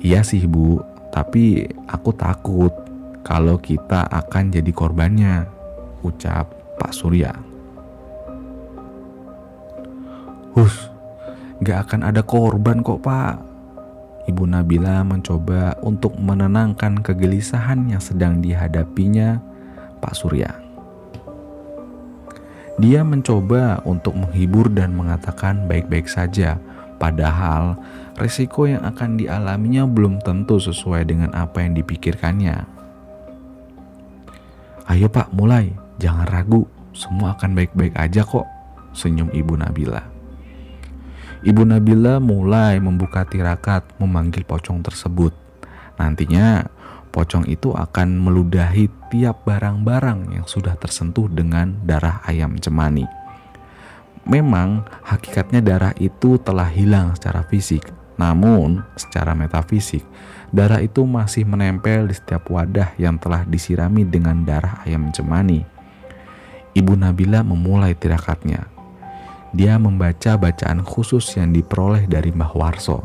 Iya 0.04 0.20
sih 0.20 0.44
Bu, 0.52 0.84
tapi 1.16 1.64
aku 1.88 2.12
takut 2.12 2.76
kalau 3.24 3.56
kita 3.56 4.04
akan 4.04 4.52
jadi 4.52 4.72
korbannya, 4.76 5.48
ucap 6.04 6.52
Pak 6.76 6.92
Surya. 6.92 7.51
Hus, 10.52 10.92
gak 11.64 11.88
akan 11.88 12.12
ada 12.12 12.20
korban 12.26 12.84
kok 12.84 13.00
pak. 13.00 13.40
Ibu 14.28 14.44
Nabila 14.46 15.02
mencoba 15.02 15.80
untuk 15.82 16.14
menenangkan 16.20 17.02
kegelisahan 17.02 17.90
yang 17.90 18.04
sedang 18.04 18.44
dihadapinya 18.44 19.42
Pak 19.98 20.14
Surya. 20.14 20.52
Dia 22.78 23.02
mencoba 23.02 23.82
untuk 23.86 24.18
menghibur 24.18 24.70
dan 24.70 24.94
mengatakan 24.94 25.66
baik-baik 25.66 26.06
saja, 26.10 26.58
padahal 27.02 27.78
resiko 28.20 28.68
yang 28.70 28.84
akan 28.86 29.18
dialaminya 29.18 29.90
belum 29.90 30.22
tentu 30.22 30.60
sesuai 30.62 31.08
dengan 31.08 31.32
apa 31.32 31.64
yang 31.64 31.74
dipikirkannya. 31.78 32.68
Ayo 34.92 35.08
pak, 35.08 35.32
mulai. 35.32 35.72
Jangan 36.02 36.26
ragu, 36.28 36.66
semua 36.92 37.38
akan 37.38 37.54
baik-baik 37.54 37.94
aja 37.94 38.26
kok, 38.26 38.50
senyum 38.92 39.30
Ibu 39.30 39.54
Nabila. 39.62 40.11
Ibu 41.42 41.66
Nabila 41.66 42.22
mulai 42.22 42.78
membuka 42.78 43.26
tirakat 43.26 43.82
memanggil 43.98 44.46
pocong 44.46 44.86
tersebut. 44.86 45.34
Nantinya 45.98 46.70
pocong 47.10 47.50
itu 47.50 47.74
akan 47.74 48.14
meludahi 48.22 48.86
tiap 49.10 49.42
barang-barang 49.50 50.38
yang 50.38 50.46
sudah 50.46 50.78
tersentuh 50.78 51.26
dengan 51.26 51.82
darah 51.82 52.22
ayam 52.30 52.62
cemani. 52.62 53.10
Memang 54.22 54.86
hakikatnya 55.02 55.66
darah 55.66 55.98
itu 55.98 56.38
telah 56.38 56.70
hilang 56.70 57.18
secara 57.18 57.42
fisik, 57.50 57.90
namun 58.22 58.86
secara 58.94 59.34
metafisik 59.34 60.06
darah 60.54 60.78
itu 60.78 61.02
masih 61.10 61.48
menempel 61.48 62.06
di 62.06 62.14
setiap 62.14 62.54
wadah 62.54 62.94
yang 63.02 63.18
telah 63.18 63.48
disirami 63.50 64.06
dengan 64.06 64.46
darah 64.46 64.84
ayam 64.86 65.10
cemani. 65.10 65.66
Ibu 66.72 66.96
Nabila 66.96 67.44
memulai 67.44 67.92
tirakatnya 67.98 68.71
dia 69.52 69.76
membaca 69.76 70.40
bacaan 70.40 70.80
khusus 70.84 71.36
yang 71.36 71.52
diperoleh 71.52 72.08
dari 72.08 72.32
Mbah 72.32 72.54
Warso. 72.56 73.00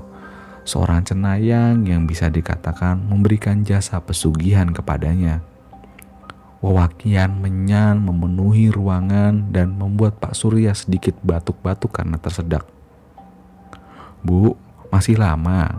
seorang 0.66 1.06
cenayang 1.06 1.86
yang 1.86 2.10
bisa 2.10 2.26
dikatakan 2.26 2.98
memberikan 2.98 3.62
jasa 3.62 4.02
pesugihan 4.02 4.66
kepadanya. 4.74 5.38
Wawakian 6.58 7.38
menyan 7.38 8.02
memenuhi 8.02 8.74
ruangan 8.74 9.54
dan 9.54 9.78
membuat 9.78 10.18
Pak 10.18 10.34
Surya 10.34 10.74
sedikit 10.74 11.14
batuk-batuk 11.22 11.94
karena 11.94 12.18
tersedak. 12.18 12.66
Bu, 14.26 14.58
masih 14.90 15.14
lama? 15.14 15.78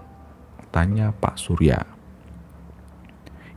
Tanya 0.71 1.11
Pak 1.11 1.35
Surya. 1.35 1.83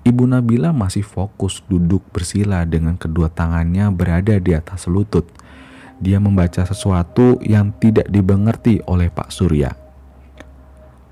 Ibu 0.03 0.27
Nabila 0.27 0.75
masih 0.75 1.07
fokus 1.07 1.63
duduk 1.71 2.03
bersila 2.11 2.67
dengan 2.67 2.99
kedua 2.99 3.31
tangannya 3.31 3.87
berada 3.95 4.35
di 4.43 4.51
atas 4.51 4.91
lutut. 4.91 5.29
Dia 6.01 6.17
membaca 6.17 6.65
sesuatu 6.65 7.37
yang 7.45 7.77
tidak 7.77 8.09
dimengerti 8.09 8.81
oleh 8.89 9.13
Pak 9.13 9.29
Surya. 9.29 9.69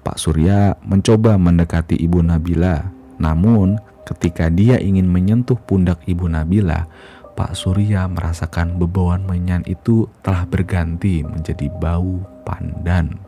Pak 0.00 0.16
Surya 0.16 0.72
mencoba 0.80 1.36
mendekati 1.36 2.00
Ibu 2.00 2.24
Nabila, 2.24 2.88
namun 3.20 3.76
ketika 4.08 4.48
dia 4.48 4.80
ingin 4.80 5.04
menyentuh 5.04 5.60
pundak 5.60 6.00
Ibu 6.08 6.32
Nabila, 6.32 6.88
Pak 7.36 7.52
Surya 7.52 8.08
merasakan 8.08 8.80
bebauan 8.80 9.28
menyan 9.28 9.62
itu 9.68 10.08
telah 10.24 10.48
berganti 10.48 11.20
menjadi 11.20 11.68
bau 11.68 12.24
pandan. 12.48 13.20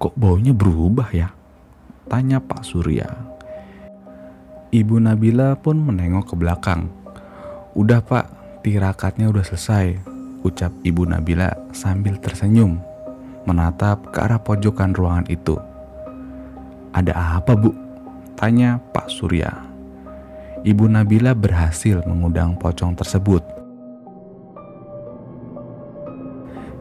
Kok 0.00 0.16
baunya 0.16 0.56
berubah 0.56 1.12
ya? 1.12 1.28
Tanya 2.08 2.40
Pak 2.40 2.64
Surya. 2.64 3.04
Ibu 4.70 4.96
Nabila 5.02 5.58
pun 5.58 5.82
menengok 5.82 6.32
ke 6.32 6.34
belakang. 6.38 6.88
Udah 7.76 8.00
pak, 8.00 8.39
tirakatnya 8.60 9.32
udah 9.32 9.44
selesai, 9.44 9.96
ucap 10.44 10.72
Ibu 10.84 11.08
Nabila 11.08 11.52
sambil 11.72 12.20
tersenyum, 12.20 12.80
menatap 13.48 14.12
ke 14.12 14.20
arah 14.20 14.40
pojokan 14.40 14.92
ruangan 14.92 15.26
itu. 15.28 15.56
Ada 16.92 17.40
apa 17.40 17.56
bu? 17.56 17.72
Tanya 18.36 18.80
Pak 18.92 19.08
Surya. 19.08 19.52
Ibu 20.60 20.88
Nabila 20.92 21.32
berhasil 21.32 22.04
mengundang 22.04 22.56
pocong 22.56 22.92
tersebut. 22.92 23.40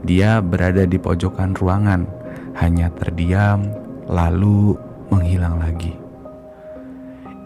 Dia 0.03 0.39
berada 0.39 0.87
di 0.87 0.95
pojokan 0.95 1.55
ruangan 1.55 2.07
hanya 2.59 2.91
terdiam 2.95 3.67
lalu 4.07 4.75
menghilang 5.11 5.59
lagi. 5.59 5.95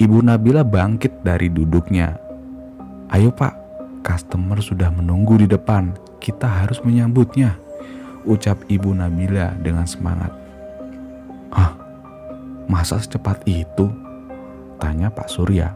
Ibu 0.01 0.25
Nabila 0.25 0.65
bangkit 0.65 1.21
dari 1.21 1.53
duduknya. 1.53 2.17
Ayo 3.13 3.29
pak, 3.29 3.62
customer 4.03 4.59
sudah 4.59 4.91
menunggu 4.91 5.39
di 5.39 5.47
depan. 5.47 5.95
Kita 6.19 6.45
harus 6.45 6.83
menyambutnya. 6.83 7.57
Ucap 8.27 8.67
Ibu 8.67 8.91
Nabila 8.91 9.55
dengan 9.57 9.87
semangat. 9.87 10.31
Ah, 11.49 11.73
masa 12.67 12.99
secepat 12.99 13.41
itu? 13.47 13.87
Tanya 14.77 15.07
Pak 15.09 15.31
Surya. 15.31 15.73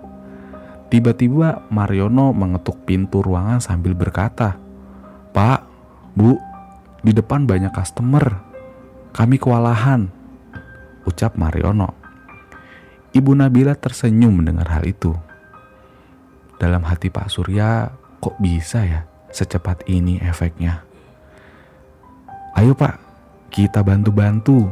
Tiba-tiba 0.87 1.67
Mariono 1.67 2.31
mengetuk 2.31 2.87
pintu 2.87 3.19
ruangan 3.19 3.59
sambil 3.59 3.91
berkata, 3.91 4.55
Pak, 5.35 5.67
Bu, 6.15 6.39
di 7.03 7.11
depan 7.11 7.43
banyak 7.43 7.75
customer. 7.75 8.39
Kami 9.11 9.35
kewalahan, 9.35 10.07
ucap 11.03 11.35
Mariono. 11.35 11.91
Ibu 13.11 13.31
Nabila 13.35 13.75
tersenyum 13.75 14.39
mendengar 14.39 14.79
hal 14.79 14.87
itu. 14.87 15.11
Dalam 16.55 16.87
hati 16.87 17.11
Pak 17.11 17.27
Surya, 17.27 17.91
kok 18.17 18.35
bisa 18.41 18.83
ya 18.83 19.01
secepat 19.29 19.85
ini 19.89 20.21
efeknya? 20.21 20.83
Ayo 22.57 22.73
Pak, 22.73 22.97
kita 23.53 23.85
bantu-bantu. 23.85 24.65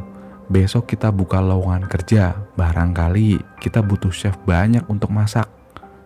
Besok 0.46 0.90
kita 0.90 1.10
buka 1.10 1.42
lowongan 1.42 1.86
kerja. 1.90 2.34
Barangkali 2.54 3.38
kita 3.62 3.82
butuh 3.82 4.10
chef 4.10 4.34
banyak 4.46 4.82
untuk 4.90 5.10
masak. 5.10 5.46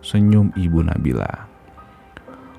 Senyum 0.01 0.49
Ibu 0.57 0.81
Nabila. 0.81 1.49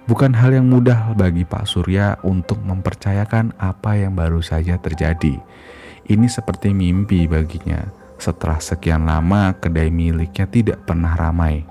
Bukan 0.07 0.35
hal 0.35 0.55
yang 0.59 0.67
mudah 0.67 1.15
bagi 1.15 1.47
Pak 1.47 1.67
Surya 1.67 2.19
untuk 2.27 2.59
mempercayakan 2.63 3.55
apa 3.59 3.95
yang 3.99 4.19
baru 4.19 4.43
saja 4.43 4.75
terjadi. 4.79 5.39
Ini 6.07 6.27
seperti 6.27 6.75
mimpi 6.75 7.31
baginya. 7.31 7.87
Setelah 8.19 8.59
sekian 8.59 9.07
lama, 9.07 9.55
kedai 9.59 9.91
miliknya 9.91 10.47
tidak 10.51 10.83
pernah 10.87 11.15
ramai. 11.15 11.63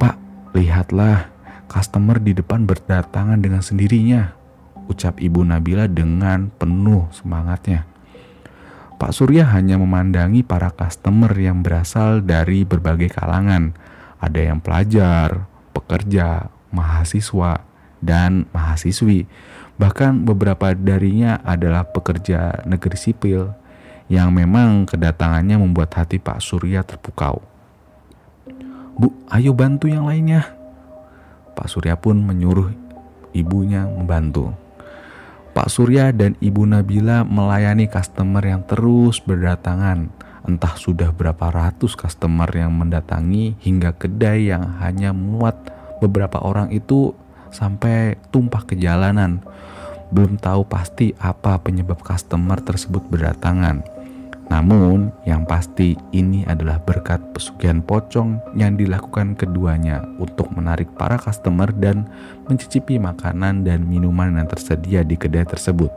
Pak, 0.00 0.16
lihatlah, 0.56 1.28
customer 1.70 2.18
di 2.18 2.34
depan 2.34 2.66
berdatangan 2.66 3.38
dengan 3.38 3.62
sendirinya, 3.62 4.34
ucap 4.90 5.22
Ibu 5.22 5.46
Nabila 5.46 5.86
dengan 5.86 6.50
penuh 6.50 7.06
semangatnya. 7.14 7.86
Pak 8.98 9.14
Surya 9.14 9.48
hanya 9.54 9.80
memandangi 9.80 10.44
para 10.44 10.74
customer 10.74 11.30
yang 11.32 11.62
berasal 11.62 12.20
dari 12.20 12.66
berbagai 12.66 13.14
kalangan. 13.14 13.72
Ada 14.20 14.52
yang 14.52 14.60
pelajar, 14.60 15.48
pekerja, 15.72 16.52
mahasiswa, 16.68 17.64
dan 18.04 18.44
mahasiswi. 18.52 19.24
Bahkan 19.80 20.28
beberapa 20.28 20.76
darinya 20.76 21.40
adalah 21.40 21.88
pekerja 21.88 22.60
negeri 22.68 22.98
sipil 23.00 23.56
yang 24.12 24.36
memang 24.36 24.84
kedatangannya 24.84 25.56
membuat 25.56 25.96
hati 25.96 26.20
Pak 26.20 26.44
Surya 26.44 26.84
terpukau. 26.84 27.40
Bu, 29.00 29.08
ayo 29.32 29.56
bantu 29.56 29.88
yang 29.88 30.04
lainnya. 30.04 30.59
Pak 31.54 31.66
Surya 31.70 31.98
pun 31.98 32.20
menyuruh 32.20 32.70
ibunya 33.36 33.86
membantu. 33.86 34.54
Pak 35.50 35.66
Surya 35.66 36.14
dan 36.14 36.38
Ibu 36.38 36.62
Nabila 36.66 37.26
melayani 37.26 37.90
customer 37.90 38.42
yang 38.42 38.62
terus 38.64 39.18
berdatangan. 39.18 40.10
Entah 40.46 40.74
sudah 40.78 41.12
berapa 41.12 41.52
ratus 41.52 41.98
customer 41.98 42.48
yang 42.54 42.72
mendatangi 42.72 43.60
hingga 43.60 43.92
kedai 43.92 44.48
yang 44.48 44.80
hanya 44.80 45.12
muat 45.12 45.58
beberapa 46.00 46.40
orang 46.40 46.72
itu 46.72 47.12
sampai 47.50 48.16
tumpah 48.30 48.64
ke 48.64 48.78
jalanan 48.78 49.42
belum 50.10 50.42
tahu 50.42 50.66
pasti 50.66 51.14
apa 51.22 51.62
penyebab 51.62 52.02
customer 52.02 52.58
tersebut 52.58 53.06
berdatangan. 53.06 53.99
Namun, 54.50 55.14
yang 55.22 55.46
pasti 55.46 55.94
ini 56.10 56.42
adalah 56.42 56.82
berkat 56.82 57.22
pesugihan 57.30 57.78
pocong 57.78 58.42
yang 58.58 58.74
dilakukan 58.74 59.38
keduanya 59.38 60.02
untuk 60.18 60.50
menarik 60.50 60.90
para 60.98 61.16
customer 61.16 61.70
dan 61.70 62.10
mencicipi 62.50 62.98
makanan 62.98 63.62
dan 63.62 63.86
minuman 63.86 64.34
yang 64.34 64.50
tersedia 64.50 65.06
di 65.06 65.14
kedai 65.14 65.46
tersebut. 65.46 65.88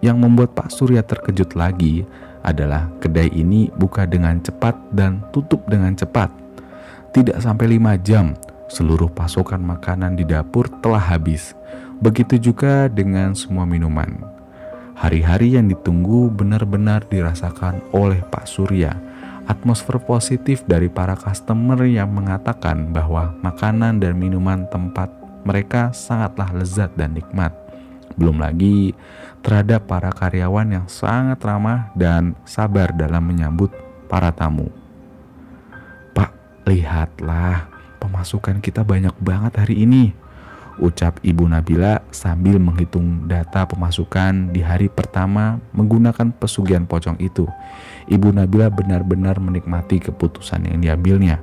Yang 0.00 0.16
membuat 0.22 0.54
Pak 0.54 0.70
Surya 0.70 1.02
terkejut 1.02 1.58
lagi 1.58 2.06
adalah 2.46 2.86
kedai 3.02 3.34
ini 3.34 3.74
buka 3.74 4.06
dengan 4.06 4.38
cepat 4.38 4.78
dan 4.94 5.18
tutup 5.34 5.66
dengan 5.66 5.98
cepat. 5.98 6.30
Tidak 7.10 7.42
sampai 7.42 7.74
5 7.74 8.06
jam, 8.06 8.38
seluruh 8.70 9.10
pasokan 9.10 9.66
makanan 9.66 10.14
di 10.14 10.22
dapur 10.22 10.70
telah 10.78 11.02
habis 11.02 11.58
Begitu 11.96 12.52
juga 12.52 12.92
dengan 12.92 13.32
semua 13.32 13.64
minuman. 13.64 14.35
Hari-hari 14.96 15.60
yang 15.60 15.68
ditunggu 15.68 16.32
benar-benar 16.32 17.04
dirasakan 17.12 17.84
oleh 17.92 18.24
Pak 18.32 18.48
Surya. 18.48 18.96
Atmosfer 19.44 20.00
positif 20.00 20.64
dari 20.64 20.88
para 20.88 21.12
customer 21.12 21.84
yang 21.84 22.16
mengatakan 22.16 22.96
bahwa 22.96 23.36
makanan 23.44 24.00
dan 24.00 24.16
minuman 24.16 24.64
tempat 24.72 25.12
mereka 25.44 25.92
sangatlah 25.92 26.48
lezat 26.56 26.96
dan 26.96 27.12
nikmat. 27.12 27.52
Belum 28.16 28.40
lagi 28.40 28.96
terhadap 29.44 29.84
para 29.84 30.08
karyawan 30.08 30.80
yang 30.80 30.86
sangat 30.88 31.44
ramah 31.44 31.92
dan 31.92 32.32
sabar 32.48 32.88
dalam 32.96 33.20
menyambut 33.20 33.68
para 34.08 34.32
tamu. 34.32 34.72
Pak, 36.16 36.32
lihatlah, 36.64 37.68
pemasukan 38.00 38.64
kita 38.64 38.80
banyak 38.80 39.12
banget 39.20 39.60
hari 39.60 39.84
ini 39.84 40.25
ucap 40.76 41.20
Ibu 41.24 41.48
Nabila 41.48 42.04
sambil 42.12 42.60
menghitung 42.60 43.24
data 43.24 43.64
pemasukan 43.64 44.52
di 44.52 44.60
hari 44.60 44.92
pertama 44.92 45.60
menggunakan 45.72 46.32
pesugihan 46.36 46.84
pocong 46.84 47.16
itu. 47.20 47.48
Ibu 48.06 48.32
Nabila 48.36 48.68
benar-benar 48.68 49.40
menikmati 49.40 50.00
keputusan 50.00 50.68
yang 50.68 50.78
diambilnya. 50.84 51.40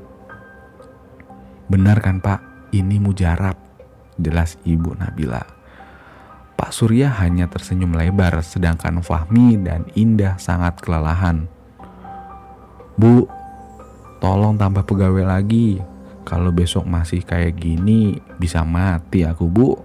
Benar 1.68 1.98
kan 2.04 2.22
Pak, 2.22 2.70
ini 2.76 3.02
mujarab, 3.02 3.58
jelas 4.22 4.62
Ibu 4.62 4.98
Nabila. 4.98 5.42
Pak 6.54 6.72
Surya 6.72 7.10
hanya 7.20 7.50
tersenyum 7.50 7.98
lebar 7.98 8.40
sedangkan 8.46 9.02
Fahmi 9.02 9.58
dan 9.60 9.90
Indah 9.98 10.38
sangat 10.38 10.80
kelelahan. 10.80 11.50
Bu, 12.94 13.26
tolong 14.22 14.56
tambah 14.56 14.86
pegawai 14.86 15.26
lagi, 15.26 15.82
kalau 16.24 16.56
besok 16.56 16.88
masih 16.88 17.22
kayak 17.24 17.60
gini 17.60 18.20
bisa 18.40 18.64
mati 18.64 19.28
aku 19.28 19.46
bu. 19.48 19.76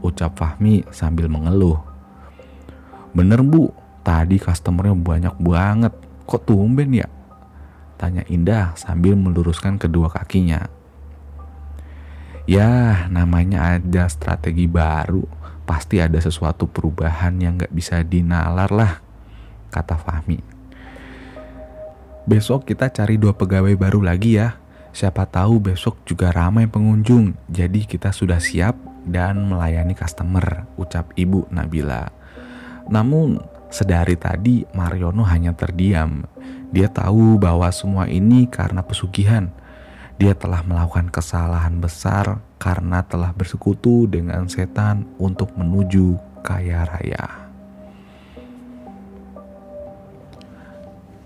Ucap 0.00 0.36
Fahmi 0.36 0.84
sambil 0.92 1.28
mengeluh. 1.28 1.80
Bener 3.12 3.40
bu. 3.44 3.72
Tadi 4.00 4.40
customernya 4.40 4.96
banyak 4.96 5.36
banget. 5.40 5.92
Kok 6.24 6.42
tumben 6.48 6.92
ya? 6.96 7.08
Tanya 8.00 8.24
Indah 8.32 8.72
sambil 8.80 9.12
meluruskan 9.12 9.76
kedua 9.76 10.08
kakinya. 10.08 10.64
Ya 12.48 13.04
namanya 13.12 13.76
ada 13.76 14.08
strategi 14.08 14.64
baru. 14.64 15.22
Pasti 15.68 16.00
ada 16.00 16.16
sesuatu 16.16 16.66
perubahan 16.66 17.36
yang 17.38 17.60
gak 17.60 17.70
bisa 17.70 18.02
dinalar 18.02 18.72
lah, 18.74 18.98
kata 19.70 19.94
Fahmi. 19.94 20.40
Besok 22.26 22.66
kita 22.66 22.90
cari 22.90 23.20
dua 23.20 23.38
pegawai 23.38 23.76
baru 23.78 24.02
lagi 24.02 24.40
ya. 24.40 24.58
Siapa 24.90 25.22
tahu 25.22 25.62
besok 25.62 26.02
juga 26.02 26.34
ramai 26.34 26.66
pengunjung, 26.66 27.38
jadi 27.46 27.86
kita 27.86 28.10
sudah 28.10 28.42
siap 28.42 28.74
dan 29.06 29.46
melayani 29.46 29.94
customer, 29.94 30.66
ucap 30.74 31.14
Ibu 31.14 31.46
Nabila. 31.54 32.10
Namun, 32.90 33.38
sedari 33.70 34.18
tadi 34.18 34.66
Mariono 34.74 35.22
hanya 35.22 35.54
terdiam. 35.54 36.26
Dia 36.74 36.90
tahu 36.90 37.38
bahwa 37.38 37.70
semua 37.70 38.10
ini 38.10 38.50
karena 38.50 38.82
pesugihan. 38.82 39.54
Dia 40.18 40.34
telah 40.34 40.60
melakukan 40.66 41.08
kesalahan 41.08 41.80
besar 41.80 42.42
karena 42.60 43.00
telah 43.06 43.32
bersekutu 43.32 44.04
dengan 44.10 44.50
setan 44.50 45.06
untuk 45.16 45.54
menuju 45.56 46.18
kaya 46.42 46.84
raya. 46.84 47.48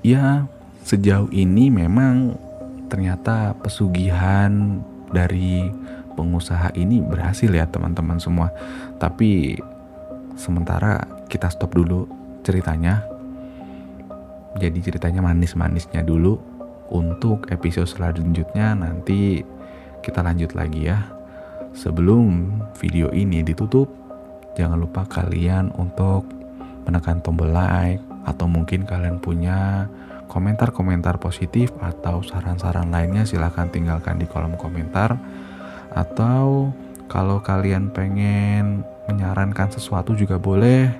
Ya, 0.04 0.44
sejauh 0.84 1.32
ini 1.32 1.72
memang 1.72 2.36
ternyata 2.88 3.56
pesugihan 3.58 4.80
dari 5.10 5.70
pengusaha 6.14 6.70
ini 6.78 7.02
berhasil 7.02 7.50
ya 7.50 7.66
teman-teman 7.66 8.18
semua. 8.22 8.48
Tapi 8.98 9.58
sementara 10.38 11.02
kita 11.26 11.50
stop 11.50 11.74
dulu 11.74 12.06
ceritanya. 12.46 13.02
Jadi 14.54 14.78
ceritanya 14.80 15.20
manis-manisnya 15.24 16.06
dulu. 16.06 16.38
Untuk 16.84 17.48
episode 17.48 17.88
selanjutnya 17.88 18.76
nanti 18.76 19.42
kita 20.04 20.20
lanjut 20.20 20.52
lagi 20.54 20.86
ya. 20.92 21.00
Sebelum 21.74 22.60
video 22.78 23.10
ini 23.10 23.42
ditutup, 23.42 23.90
jangan 24.54 24.78
lupa 24.78 25.02
kalian 25.10 25.74
untuk 25.74 26.28
menekan 26.86 27.18
tombol 27.24 27.50
like 27.50 27.98
atau 28.28 28.46
mungkin 28.46 28.86
kalian 28.86 29.18
punya 29.18 29.88
komentar-komentar 30.28 31.20
positif 31.22 31.70
atau 31.80 32.24
saran-saran 32.24 32.90
lainnya 32.90 33.24
silahkan 33.28 33.68
tinggalkan 33.70 34.18
di 34.18 34.26
kolom 34.26 34.56
komentar. 34.58 35.16
Atau 35.94 36.74
kalau 37.06 37.38
kalian 37.44 37.92
pengen 37.94 38.82
menyarankan 39.06 39.70
sesuatu 39.70 40.16
juga 40.16 40.40
boleh. 40.40 40.90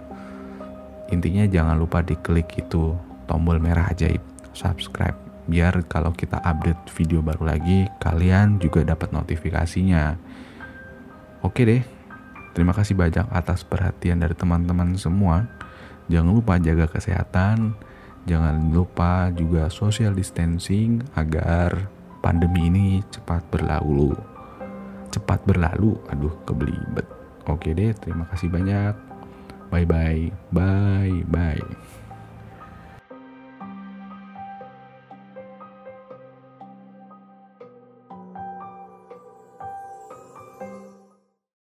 Intinya 1.12 1.44
jangan 1.44 1.76
lupa 1.76 2.00
diklik 2.00 2.48
itu 2.56 2.96
tombol 3.28 3.60
merah 3.60 3.92
ajaib 3.92 4.20
subscribe 4.54 5.16
biar 5.44 5.84
kalau 5.84 6.08
kita 6.16 6.40
update 6.40 6.88
video 6.96 7.20
baru 7.20 7.52
lagi 7.52 7.84
kalian 8.00 8.56
juga 8.56 8.80
dapat 8.84 9.12
notifikasinya. 9.12 10.16
Oke 11.44 11.68
deh 11.68 11.82
terima 12.56 12.72
kasih 12.72 12.96
banyak 12.96 13.28
atas 13.28 13.60
perhatian 13.66 14.24
dari 14.24 14.32
teman-teman 14.32 14.96
semua. 14.96 15.44
Jangan 16.08 16.32
lupa 16.32 16.56
jaga 16.56 16.88
kesehatan 16.88 17.76
jangan 18.24 18.72
lupa 18.72 19.28
juga 19.32 19.68
social 19.68 20.16
distancing 20.16 21.04
agar 21.16 21.88
pandemi 22.24 22.72
ini 22.72 22.86
cepat 23.12 23.44
berlalu 23.52 24.16
cepat 25.12 25.44
berlalu 25.44 25.94
aduh 26.08 26.34
kebelibet 26.48 27.06
oke 27.46 27.68
deh 27.70 27.92
terima 28.00 28.24
kasih 28.32 28.48
banyak 28.48 29.14
Bye 29.74 29.84
bye. 29.90 30.30
Bye 30.52 31.26
bye. 31.26 31.90